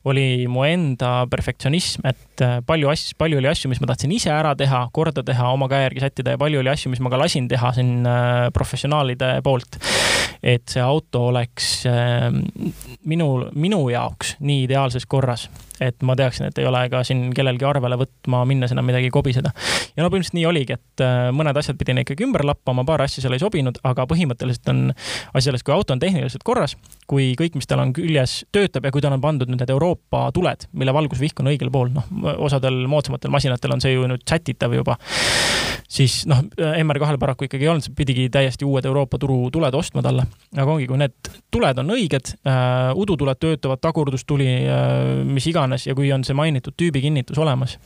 [0.08, 4.32] oli mu enda perfektsionism, et äh, palju asju, palju oli asju, mis ma tahtsin ise
[4.34, 7.20] ära teha, korda teha, oma käe järgi sättida ja palju oli asju, mis ma ka
[7.24, 8.08] lasin teha siin
[8.54, 9.80] professionaalide poolt
[10.44, 11.68] et see auto oleks
[13.04, 15.48] ähm, minu, minu jaoks nii ideaalses korras,
[15.82, 19.52] et ma teaksin, et ei ole ka siin kellelgi arvele võtma minnes enam midagi kobiseda.
[19.96, 23.22] ja no põhimõtteliselt nii oligi, et äh, mõned asjad pidin ikkagi ümber lappama, paar asja
[23.24, 24.82] seal ei sobinud, aga põhimõtteliselt on
[25.34, 26.76] asi selles, kui auto on tehniliselt korras,
[27.10, 30.28] kui kõik, mis tal on küljes, töötab ja kui tal on pandud nüüd need Euroopa
[30.34, 32.08] tuled, mille valgusvihk on õigel pool, noh,
[32.46, 34.98] osadel moodsamatel masinatel on see ju nüüd sätitav juba,
[35.90, 40.26] siis noh, MR2-l paraku ikkagi ei olnud, pidigi täiesti uued Euroopa turu tuled ostma talle
[40.54, 45.96] aga ongi, kui need tuled on õiged äh,, udutuled töötavad, tagurdustuli äh,, mis iganes ja
[45.96, 47.78] kui on see mainitud tüübikinnitus olemas,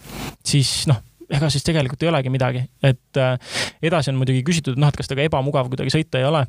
[0.46, 3.36] siis noh, ega siis tegelikult ei olegi midagi, et äh,
[3.82, 6.44] edasi on muidugi küsitud, noh, et kas temaga ebamugav kuidagi sõita ei ole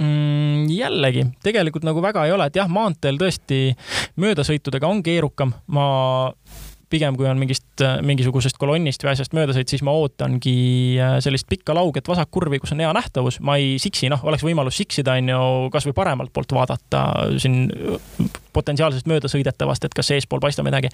[0.00, 0.66] mm,?
[0.70, 3.70] jällegi, tegelikult nagu väga ei ole, et jah, maanteel tõesti
[4.20, 5.86] möödasõitudega on keerukam, ma
[6.90, 10.54] pigem kui on mingist, mingisugusest kolonnist või asjast möödasõit, siis ma ootangi
[11.00, 13.40] äh, sellist pikka lauget vasakkurvi, kus on hea nähtavus.
[13.46, 15.40] ma ei siksi, noh, oleks võimalus siksida, on ju,
[15.74, 17.04] kasvõi paremalt poolt vaadata
[17.40, 17.70] siin
[18.52, 20.90] potentsiaalsest möödasõidetavast, et kas eespool paistab midagi.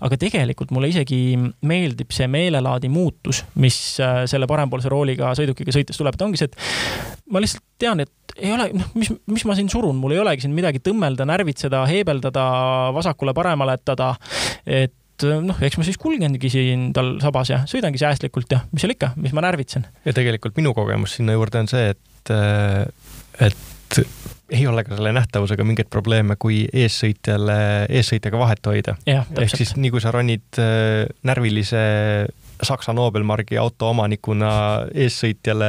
[0.00, 1.20] aga tegelikult mulle isegi
[1.66, 6.50] meeldib see meelelaadi muutus, mis äh, selle parempoolse rooliga sõidukiga sõites tuleb, et ongi see,
[6.50, 10.20] et ma lihtsalt tean, et ei ole, noh, mis, mis ma siin surun, mul ei
[10.22, 12.44] olegi siin midagi tõmmelda, närvitseda, heebeldada,
[12.96, 14.14] vasakule-paremale etada.
[14.66, 18.64] et et äh, noh, eks ma siis kulgengi siin tal sabas ja sõidangi säästlikult ja
[18.72, 19.86] mis seal ikka, mis ma närvitsen.
[20.04, 22.82] ja tegelikult minu kogemus sinna juurde on see, et, äh,
[23.46, 24.00] et
[24.54, 27.58] ei ole ka selle nähtavusega mingeid probleeme, kui eessõitjale,
[27.94, 28.96] eessõitjaga vahet hoida.
[29.06, 31.84] ehk siis nii kui sa ronid äh, närvilise
[32.64, 34.50] Saksa Nobelmargi auto omanikuna
[34.94, 35.68] eessõitjale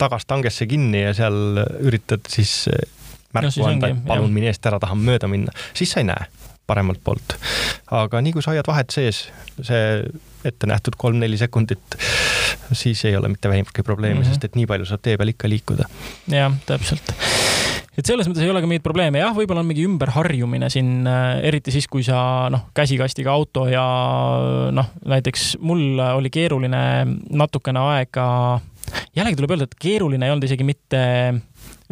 [0.00, 2.64] tagast tangesse kinni ja seal üritad siis
[3.34, 6.28] märku no, anda, et palun mine eest ära, tahan mööda minna, siis sa ei näe
[6.66, 7.36] paremalt poolt.
[7.90, 9.26] aga nii kui sa hoiad vahet sees,
[9.60, 9.84] see
[10.44, 11.98] ette nähtud kolm-neli sekundit,
[12.72, 14.34] siis ei ole mitte vähimatki probleemi mm, -hmm.
[14.34, 15.88] sest et nii palju saab tee peal ikka liikuda.
[16.28, 17.14] jah, täpselt
[17.94, 21.38] et selles mõttes ei ole ka mingeid probleeme, jah, võib-olla on mingi ümberharjumine siin, äh,
[21.46, 23.84] eriti siis, kui sa noh, käsikastiga auto ja
[24.74, 26.82] noh, näiteks mul oli keeruline
[27.30, 28.26] natukene aega
[29.14, 31.00] jällegi tuleb öelda, et keeruline ei olnud isegi mitte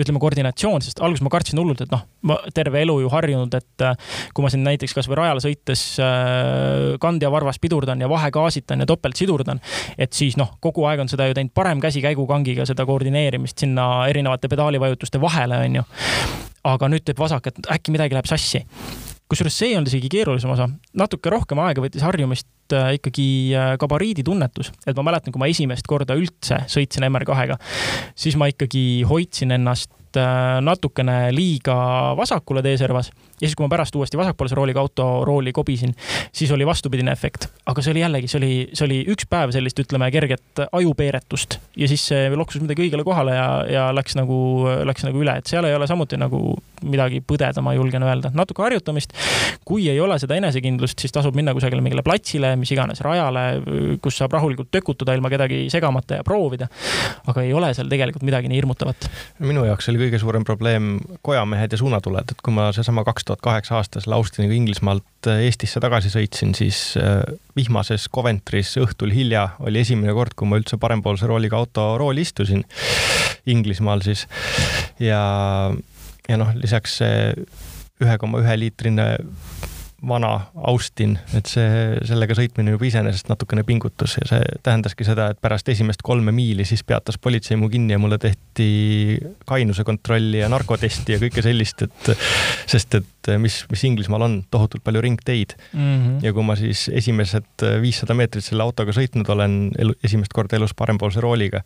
[0.00, 3.84] ütleme, koordinatsioon, sest alguses ma kartsin hullult, et noh, ma terve elu ju harjunud, et
[3.84, 9.20] äh, kui ma siin näiteks kasvõi rajale sõites äh, kandjavarvas pidurdan ja vahegaasitan ja topelt
[9.20, 9.60] sidurdan,
[10.00, 14.06] et siis noh, kogu aeg on seda ju teinud parem käsi käigukangiga, seda koordineerimist sinna
[14.10, 15.86] erinevate pedaalivajutuste vahele, onju.
[16.72, 18.64] aga nüüd teeb vasak, et äkki midagi läheb sassi
[19.32, 20.68] kusjuures see ei olnud isegi keerulisem osa,
[20.98, 23.26] natuke rohkem aega võttis harjumist äh, ikkagi
[23.56, 27.56] äh, gabariidi tunnetus, et ma mäletan, kui ma esimest korda üldse sõitsin MR2-ga,
[28.18, 31.76] siis ma ikkagi hoidsin ennast äh, natukene liiga
[32.18, 33.12] vasakule teeservas
[33.42, 35.94] ja siis, kui ma pärast uuesti vasakpoolse rooliga auto rooli kobisin,
[36.32, 37.48] siis oli vastupidine efekt.
[37.66, 41.88] aga see oli jällegi, see oli, see oli üks päev sellist, ütleme, kerget ajupeeretust ja
[41.90, 44.38] siis see loksus midagi õigele kohale ja, ja läks nagu,
[44.86, 46.54] läks nagu üle, et seal ei ole samuti nagu
[46.86, 48.30] midagi põdeda, ma julgen öelda.
[48.34, 49.12] natuke harjutamist.
[49.64, 53.44] kui ei ole seda enesekindlust, siis tasub minna kusagile mingile platsile, mis iganes rajale,
[54.02, 56.68] kus saab rahulikult tökutada ilma kedagi segamata ja proovida.
[57.26, 59.10] aga ei ole seal tegelikult midagi nii hirmutavat.
[59.38, 63.31] minu jaoks oli kõige suurem probleem kojamehed ja suunatuled, et kui ma seesama kaks tuhat
[63.42, 67.22] kaheksa aastasel Austiniga Inglismaalt äh, Eestisse tagasi sõitsin, siis äh,
[67.56, 72.64] vihmases Coventry's õhtul hilja oli esimene kord, kui ma üldse parempoolse rooliga auto rooli istusin
[73.46, 74.26] Inglismaal siis.
[75.02, 75.22] ja,
[76.28, 77.32] ja noh, lisaks see
[78.02, 79.12] ühe koma ühe liitrine
[80.08, 80.32] vana
[80.66, 85.68] Austin, et see, sellega sõitmine juba iseenesest natukene pingutus ja see tähendaski seda, et pärast
[85.70, 88.66] esimest kolme miili siis peatas politsei mu kinni ja mulle tehti
[89.46, 92.12] kainuse kontrolli ja narkotesti ja kõike sellist, et
[92.66, 95.78] sest et mis, mis Inglismaal on, tohutult palju ringteid mm.
[95.78, 96.18] -hmm.
[96.22, 100.74] ja kui ma siis esimesed viissada meetrit selle autoga sõitnud olen elu, esimest korda elus
[100.74, 101.62] parempoolse rooliga,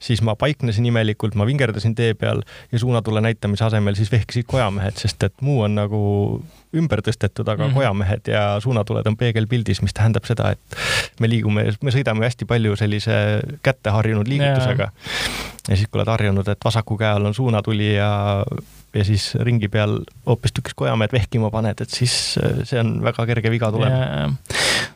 [0.00, 2.42] siis ma paiknesin imelikult, ma vingerdasin tee peal
[2.72, 6.02] ja suunatule näitamise asemel siis vehkisid kojamehed, sest et muu on nagu
[6.76, 7.74] ümber tõstetud, aga mm -hmm.
[7.74, 10.76] kojamehed ja suunatuled on peegelpildis, mis tähendab seda, et
[11.20, 14.90] me liigume, me sõidame hästi palju sellise kätte harjunud liigutusega.
[15.68, 18.44] ja siis, kui oled harjunud, et vasaku käe all on suunatuli ja
[18.96, 23.70] ja siis ringi peal hoopistükkis kojamehed vehkima paned, et siis see on väga kerge viga
[23.74, 24.32] tulema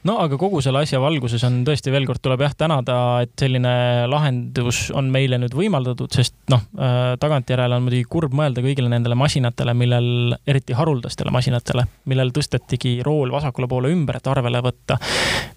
[0.07, 3.73] no aga kogu selle asja valguses on tõesti veel kord tuleb jah tänada, et selline
[4.11, 9.19] lahendus on meile nüüd võimaldatud, sest noh, äh, tagantjärele on muidugi kurb mõelda kõigile nendele
[9.19, 10.11] masinatele, millel,
[10.49, 14.97] eriti haruldastele masinatele, millel tõstetigi rool vasakule poole ümber, et arvele võtta,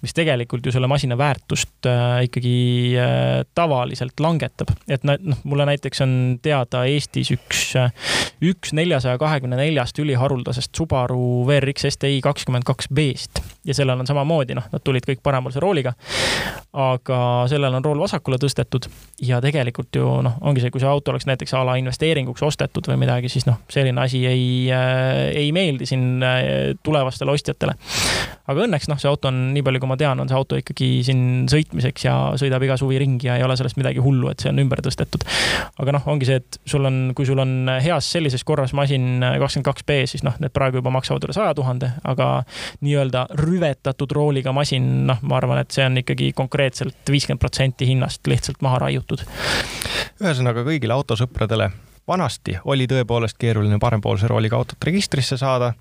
[0.04, 2.58] mis tegelikult ju selle masina väärtust äh, ikkagi
[3.00, 4.76] äh, tavaliselt langetab.
[4.88, 7.64] et noh, mulle näiteks on teada Eestis üks,
[8.42, 14.56] üks neljasaja kahekümne neljast üliharuldasest Subaru WRX STi kakskümmend kaks B-st ja sellel on samamoodi,
[14.58, 15.94] noh, nad tulid kõik parempoolse rooliga.
[16.74, 17.18] aga
[17.52, 18.88] sellel on rool vasakule tõstetud
[19.22, 22.88] ja tegelikult ju noh, ongi see, kui see auto oleks näiteks a la investeeringuks ostetud
[22.90, 27.76] või midagi, siis noh, selline asi ei äh,, ei meeldi siin äh, tulevastele ostjatele.
[28.48, 30.90] aga õnneks noh, see auto on, nii palju kui ma tean, on see auto ikkagi
[31.06, 34.52] siin sõitmiseks ja sõidab iga suvi ringi ja ei ole sellest midagi hullu, et see
[34.52, 35.24] on ümber tõstetud.
[35.80, 39.70] aga noh, ongi see, et sul on, kui sul on heas sellises korras masin kakskümmend
[39.70, 42.30] kaks B, siis noh, need praegu juba maksavad üle saja tuhande, aga
[42.86, 48.28] nii-öelda rüvetatud rooliga masin, noh, ma arvan, et see on ikkagi konkreetselt viiskümmend protsenti hinnast
[48.30, 49.26] lihtsalt maha raiutud.
[50.24, 51.72] ühesõnaga kõigile autosõpradele
[52.08, 55.74] vanasti oli tõepoolest keeruline parempoolse rooliga autot registrisse saada,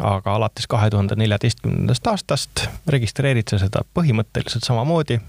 [0.00, 5.20] aga alates kahe tuhande neljateistkümnendast aastast registreerid sa seda põhimõtteliselt samamoodi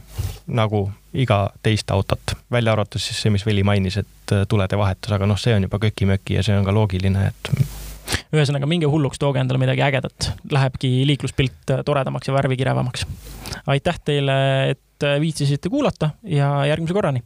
[0.51, 5.27] nagu iga teist autot, välja arvatud siis see, mis Veli mainis, et tulede vahetus, aga
[5.27, 7.51] noh, see on juba köki-möki ja see on ka loogiline, et
[8.35, 13.05] ühesõnaga, minge hulluks, tooge endale midagi ägedat, lähebki liikluspilt toredamaks ja värvikirevamaks.
[13.67, 14.37] aitäh teile,
[14.75, 17.23] et viitsisite kuulata ja järgmise korrani